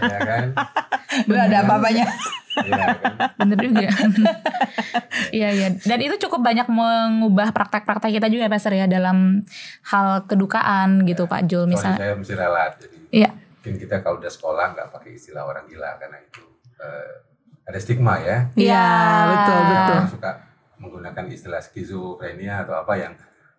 ya 0.00 0.18
kan? 0.22 0.44
Nggak 1.22 1.42
ada 1.44 1.56
apa-apanya. 1.60 2.04
Iya 2.50 2.76
kan? 2.96 3.12
Bener 3.38 3.58
juga. 3.62 3.88
Iya 5.30 5.48
iya. 5.52 5.68
Dan 5.76 5.98
itu 6.00 6.16
cukup 6.18 6.40
banyak 6.40 6.66
mengubah 6.66 7.52
praktek-praktek 7.52 8.10
kita 8.12 8.26
juga 8.26 8.44
ya 8.44 8.50
Pastor 8.50 8.72
ya 8.74 8.86
dalam 8.86 9.44
hal 9.84 10.24
kedukaan 10.24 11.04
gitu 11.04 11.24
Pak 11.24 11.44
Jul 11.44 11.64
Soalnya 11.64 11.70
misalnya. 11.70 11.98
saya 11.98 12.14
mesti 12.16 12.34
ralat. 12.34 12.72
Jadi 12.76 12.96
Iya. 13.12 13.30
mungkin 13.60 13.74
kita 13.78 14.00
kalau 14.00 14.16
udah 14.16 14.32
sekolah 14.32 14.66
nggak 14.72 14.88
pakai 14.90 15.10
istilah 15.12 15.44
orang 15.44 15.64
gila 15.66 15.94
karena 15.96 16.16
itu 16.18 16.42
eh, 16.76 17.12
ada 17.70 17.78
stigma 17.78 18.18
ya. 18.20 18.50
Iya, 18.58 18.86
betul 19.30 19.58
betul. 19.62 19.96
Orang 19.96 20.10
suka 20.10 20.30
menggunakan 20.80 21.24
istilah 21.30 21.62
skizofrenia 21.62 22.66
atau 22.66 22.74
apa 22.82 22.92
yang 22.98 23.12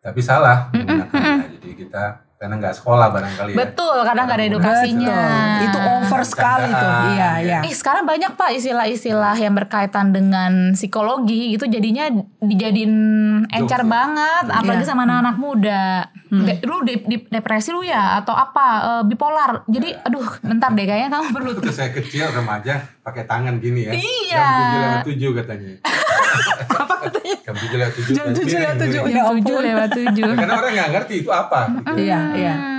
tapi 0.03 0.19
salah 0.19 0.67
menggunakannya. 0.75 1.57
Jadi 1.57 1.69
kita 1.87 2.03
karena 2.41 2.57
nggak 2.57 2.73
sekolah 2.73 3.13
barangkali 3.13 3.53
ya. 3.53 3.57
Betul, 3.61 3.97
kadang 4.01 4.25
nggak 4.25 4.33
ada 4.35 4.47
edukasinya. 4.49 5.19
Betul. 5.21 5.61
Itu 5.61 5.77
over 5.93 6.21
sekali 6.23 6.65
tuh. 6.65 6.73
Bercandaan, 6.73 7.13
Iya, 7.13 7.29
ya. 7.37 7.37
iya. 7.37 7.59
Eh 7.61 7.69
sekarang 7.71 8.03
banyak 8.03 8.31
pak 8.33 8.49
istilah-istilah 8.51 9.35
yang 9.37 9.53
berkaitan 9.53 10.09
dengan 10.09 10.51
psikologi 10.73 11.53
gitu 11.53 11.69
jadinya 11.69 12.09
dijadiin 12.41 12.93
encer 13.47 13.61
Jokes 13.77 13.85
ya? 13.85 13.93
banget 13.93 14.45
apalagi 14.49 14.81
Iya. 14.81 14.89
sama 14.89 15.05
anak-anak 15.05 15.37
muda. 15.37 15.83
De- 16.27 16.63
lu 16.63 16.81
di, 16.81 16.95
di- 17.03 17.27
depresi 17.29 17.69
lu 17.69 17.83
ya 17.83 18.17
atau 18.17 18.33
apa 18.33 18.65
eh, 18.81 19.03
bipolar. 19.05 19.61
Jadi 19.67 19.93
aduh 20.01 20.25
bentar 20.41 20.73
deh 20.73 20.83
kayaknya 20.83 21.09
kamu 21.11 21.27
perlu 21.29 21.49
Waktu 21.53 21.69
saya 21.69 21.93
kecil 21.93 22.25
remaja 22.27 22.73
pakai 22.99 23.23
tangan 23.23 23.61
gini 23.61 23.85
ya. 23.85 23.93
Iya. 23.93 24.49
Jam 24.73 25.05
tujuh 25.05 25.29
katanya. 25.35 25.77
Apa 26.81 26.95
katanya? 27.07 27.35
Jam 27.45 27.55
tujuh 27.57 27.77
lewat 27.77 27.93
tujuh. 27.95 28.13
Jam 28.13 28.27
tujuh 28.31 28.57
lewat 28.57 28.77
tujuh. 28.79 29.01
Ya 29.01 29.21
tujuh 29.23 29.23
ampun. 29.27 29.61
lewat 29.63 29.89
tujuh. 29.95 30.29
Karena 30.35 30.55
orang 30.57 30.71
nggak 30.75 30.89
ngerti 30.95 31.15
itu 31.23 31.31
apa. 31.31 31.59
gitu. 31.69 31.93
Iya, 31.99 32.19
iya. 32.37 32.55
Hmm. 32.55 32.70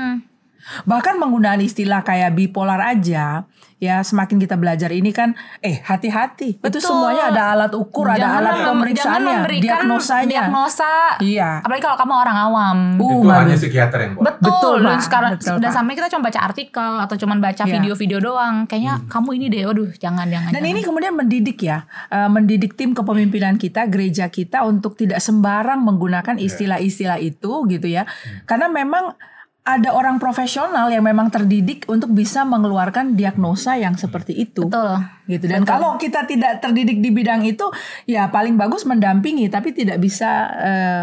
Bahkan 0.82 1.18
penggunaan 1.18 1.60
istilah 1.60 2.00
kayak 2.00 2.32
bipolar 2.32 2.78
aja, 2.78 3.44
ya 3.76 3.96
semakin 4.00 4.38
kita 4.38 4.54
belajar 4.54 4.88
ini 4.88 5.10
kan, 5.10 5.34
eh 5.58 5.78
hati-hati. 5.78 6.56
Itu 6.56 6.62
Betul. 6.62 6.80
semuanya 6.80 7.30
ada 7.30 7.42
alat 7.52 7.72
ukur, 7.74 8.06
ada 8.06 8.18
Jangan 8.20 8.38
alat 8.38 8.54
mem- 8.54 8.68
pemeriksaannya, 8.68 9.18
jangan 9.18 9.38
memberikan 9.42 9.66
diagnosanya. 9.82 10.30
diagnosa. 10.30 10.92
Iya. 11.18 11.50
Apalagi 11.60 11.82
kalau 11.82 11.96
kamu 11.98 12.12
orang 12.14 12.36
awam. 12.38 12.76
Uh, 12.96 13.20
itu 13.20 13.28
hanya 13.28 13.56
psikiater 13.56 13.98
yang 14.00 14.12
buat. 14.14 14.24
Betul, 14.38 14.78
Betul, 14.80 14.96
sekarang 15.02 15.30
Betul, 15.36 15.58
sampai 15.68 15.92
kita 15.92 16.06
cuma 16.08 16.22
baca 16.24 16.40
artikel 16.40 16.90
atau 17.00 17.16
cuma 17.18 17.34
baca 17.36 17.62
Iya. 17.62 17.72
video-video 17.72 18.18
doang. 18.18 18.54
Kayaknya 18.64 18.94
kamu 19.06 19.28
ini 19.36 19.46
deh, 19.50 19.62
waduh, 19.66 19.90
jangan 19.98 20.26
jangan. 20.30 20.50
Dan 20.54 20.62
jangan. 20.62 20.72
ini 20.72 20.80
kemudian 20.80 21.12
mendidik 21.12 21.58
ya, 21.60 21.82
eh, 22.08 22.28
mendidik 22.28 22.74
tim 22.74 22.94
kepemimpinan 22.94 23.58
kita, 23.58 23.86
gereja 23.86 24.28
kita 24.28 24.62
untuk 24.62 24.94
tidak 24.94 25.18
sembarang 25.18 25.82
menggunakan 25.82 26.38
istilah-istilah 26.38 27.18
itu 27.18 27.66
gitu 27.66 27.86
ya. 27.86 28.06
Karena 28.44 28.66
memang 28.66 29.14
ada 29.62 29.94
orang 29.94 30.18
profesional 30.18 30.90
yang 30.90 31.06
memang 31.06 31.30
terdidik 31.30 31.86
untuk 31.86 32.10
bisa 32.10 32.42
mengeluarkan 32.42 33.14
diagnosa 33.14 33.78
yang 33.78 33.94
seperti 33.94 34.34
itu. 34.34 34.66
betul. 34.66 34.98
gitu 35.30 35.46
dan 35.46 35.62
kalau 35.62 35.94
kita 36.02 36.26
tidak 36.26 36.58
terdidik 36.58 36.98
di 36.98 37.14
bidang 37.14 37.46
itu 37.46 37.70
ya 38.10 38.26
paling 38.26 38.58
bagus 38.58 38.82
mendampingi 38.82 39.46
tapi 39.46 39.70
tidak 39.70 40.02
bisa 40.02 40.30
eh, 40.58 41.02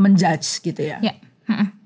menjudge 0.00 0.64
gitu 0.64 0.82
ya 0.88 0.96
Ya. 1.04 1.14
Mm-mm. 1.52 1.77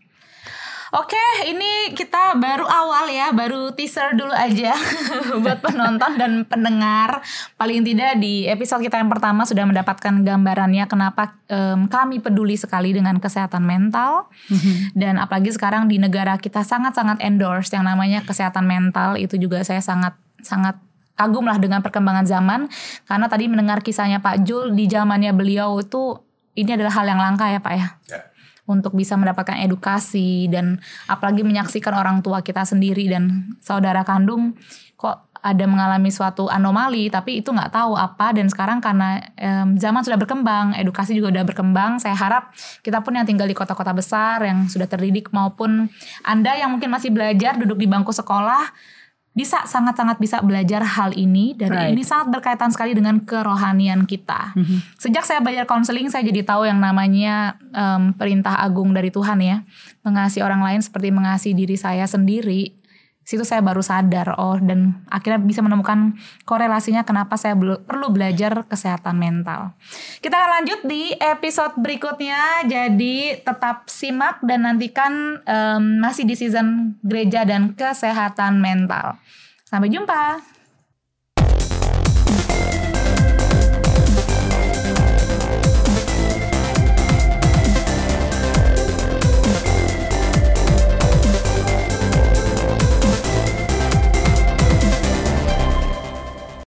Oke, 0.92 1.48
ini 1.48 1.96
kita 1.96 2.37
baru 2.37 2.68
awal 2.68 3.09
ya, 3.09 3.33
baru 3.33 3.72
teaser 3.72 4.12
dulu 4.12 4.28
aja 4.28 4.76
buat 5.40 5.64
penonton 5.64 6.20
dan 6.20 6.44
pendengar. 6.44 7.24
Paling 7.57 7.81
tidak 7.81 8.20
di 8.20 8.44
episode 8.44 8.85
kita 8.85 9.00
yang 9.00 9.09
pertama 9.09 9.48
sudah 9.48 9.64
mendapatkan 9.64 10.20
gambarannya 10.20 10.85
kenapa 10.85 11.40
em, 11.48 11.88
kami 11.88 12.20
peduli 12.20 12.61
sekali 12.61 12.92
dengan 12.92 13.16
kesehatan 13.16 13.64
mental. 13.64 14.28
Dan 14.92 15.16
apalagi 15.16 15.57
sekarang 15.57 15.88
di 15.88 15.96
negara 15.96 16.37
kita 16.37 16.61
sangat-sangat 16.61 17.24
endorse 17.24 17.72
yang 17.72 17.88
namanya 17.88 18.20
kesehatan 18.20 18.68
mental 18.68 19.16
itu 19.16 19.40
juga 19.40 19.64
saya 19.64 19.81
sangat 19.81 20.12
sangat 20.44 20.76
kagum 21.16 21.48
lah 21.48 21.57
dengan 21.57 21.81
perkembangan 21.81 22.28
zaman 22.28 22.61
karena 23.09 23.26
tadi 23.33 23.48
mendengar 23.48 23.81
kisahnya 23.81 24.20
Pak 24.20 24.44
Jul 24.44 24.76
di 24.76 24.92
zamannya 24.92 25.33
beliau 25.33 25.81
itu 25.81 26.20
ini 26.52 26.76
adalah 26.76 26.92
hal 27.00 27.07
yang 27.09 27.20
langka 27.20 27.48
ya 27.48 27.61
Pak 27.64 27.72
ya 27.72 27.88
Ya. 28.12 28.20
Untuk 28.72 28.96
bisa 28.96 29.20
mendapatkan 29.20 29.61
edukasi 29.61 30.48
dan 30.48 30.80
apalagi 31.04 31.44
menyaksikan 31.44 31.92
orang 31.92 32.24
tua 32.24 32.40
kita 32.40 32.64
sendiri 32.64 33.12
dan 33.12 33.52
saudara 33.61 34.00
kandung 34.02 34.56
kok 34.96 35.32
ada 35.42 35.66
mengalami 35.66 36.14
suatu 36.14 36.46
anomali 36.46 37.11
tapi 37.11 37.42
itu 37.42 37.50
nggak 37.50 37.74
tahu 37.74 37.98
apa. 37.98 38.30
Dan 38.30 38.46
sekarang 38.46 38.78
karena 38.78 39.18
em, 39.35 39.74
zaman 39.74 40.06
sudah 40.06 40.14
berkembang 40.16 40.78
edukasi 40.78 41.18
juga 41.18 41.35
udah 41.35 41.44
berkembang 41.44 41.98
saya 41.98 42.14
harap 42.14 42.54
kita 42.87 43.02
pun 43.02 43.18
yang 43.18 43.26
tinggal 43.26 43.50
di 43.50 43.54
kota-kota 43.58 43.90
besar 43.90 44.38
yang 44.46 44.70
sudah 44.70 44.87
terdidik 44.87 45.35
maupun 45.35 45.90
anda 46.22 46.54
yang 46.54 46.70
mungkin 46.70 46.88
masih 46.94 47.11
belajar 47.11 47.58
duduk 47.58 47.76
di 47.82 47.90
bangku 47.90 48.14
sekolah 48.14 48.70
bisa 49.32 49.64
sangat-sangat 49.64 50.20
bisa 50.20 50.44
belajar 50.44 50.84
hal 50.84 51.16
ini 51.16 51.56
dan 51.56 51.72
Right. 51.72 51.96
ini 51.96 52.04
sangat 52.04 52.28
berkaitan 52.28 52.68
sekali 52.68 52.92
dengan 52.92 53.16
kerohanian 53.24 54.04
kita. 54.04 54.52
Sejak 55.00 55.24
saya 55.24 55.40
belajar 55.40 55.64
konseling 55.64 56.12
saya 56.12 56.20
jadi 56.28 56.44
tahu 56.44 56.68
yang 56.68 56.76
namanya 56.76 57.56
em, 57.72 58.12
perintah 58.12 58.60
agung 58.60 58.92
dari 58.92 59.08
Tuhan 59.08 59.40
ya, 59.40 59.64
mengasihi 60.04 60.44
orang 60.44 60.60
lain 60.60 60.84
seperti 60.84 61.08
mengasihi 61.08 61.56
diri 61.56 61.80
saya 61.80 62.04
sendiri. 62.04 62.76
Situ 63.22 63.46
saya 63.46 63.62
baru 63.62 63.80
sadar 63.80 64.35
oh 64.35 64.58
dan 64.58 65.06
akhirnya 65.06 65.38
bisa 65.38 65.62
menemukan 65.62 66.18
korelasinya 66.42 67.06
kenapa 67.06 67.38
saya 67.38 67.54
perlu 67.56 68.11
belajar 68.11 68.66
kesehatan 68.66 69.14
mental. 69.14 69.78
Kita 70.18 70.35
akan 70.35 70.50
lanjut 70.61 70.80
di 70.82 71.14
episode 71.14 71.78
berikutnya. 71.78 72.66
Jadi 72.66 73.38
tetap 73.40 73.87
simak 73.87 74.42
dan 74.42 74.66
nantikan 74.66 75.38
em, 75.46 76.02
masih 76.02 76.26
di 76.26 76.35
season 76.35 76.98
gereja 77.06 77.46
dan 77.46 77.78
kesehatan 77.78 78.58
mental. 78.58 79.16
Sampai 79.62 79.88
jumpa. 79.88 80.51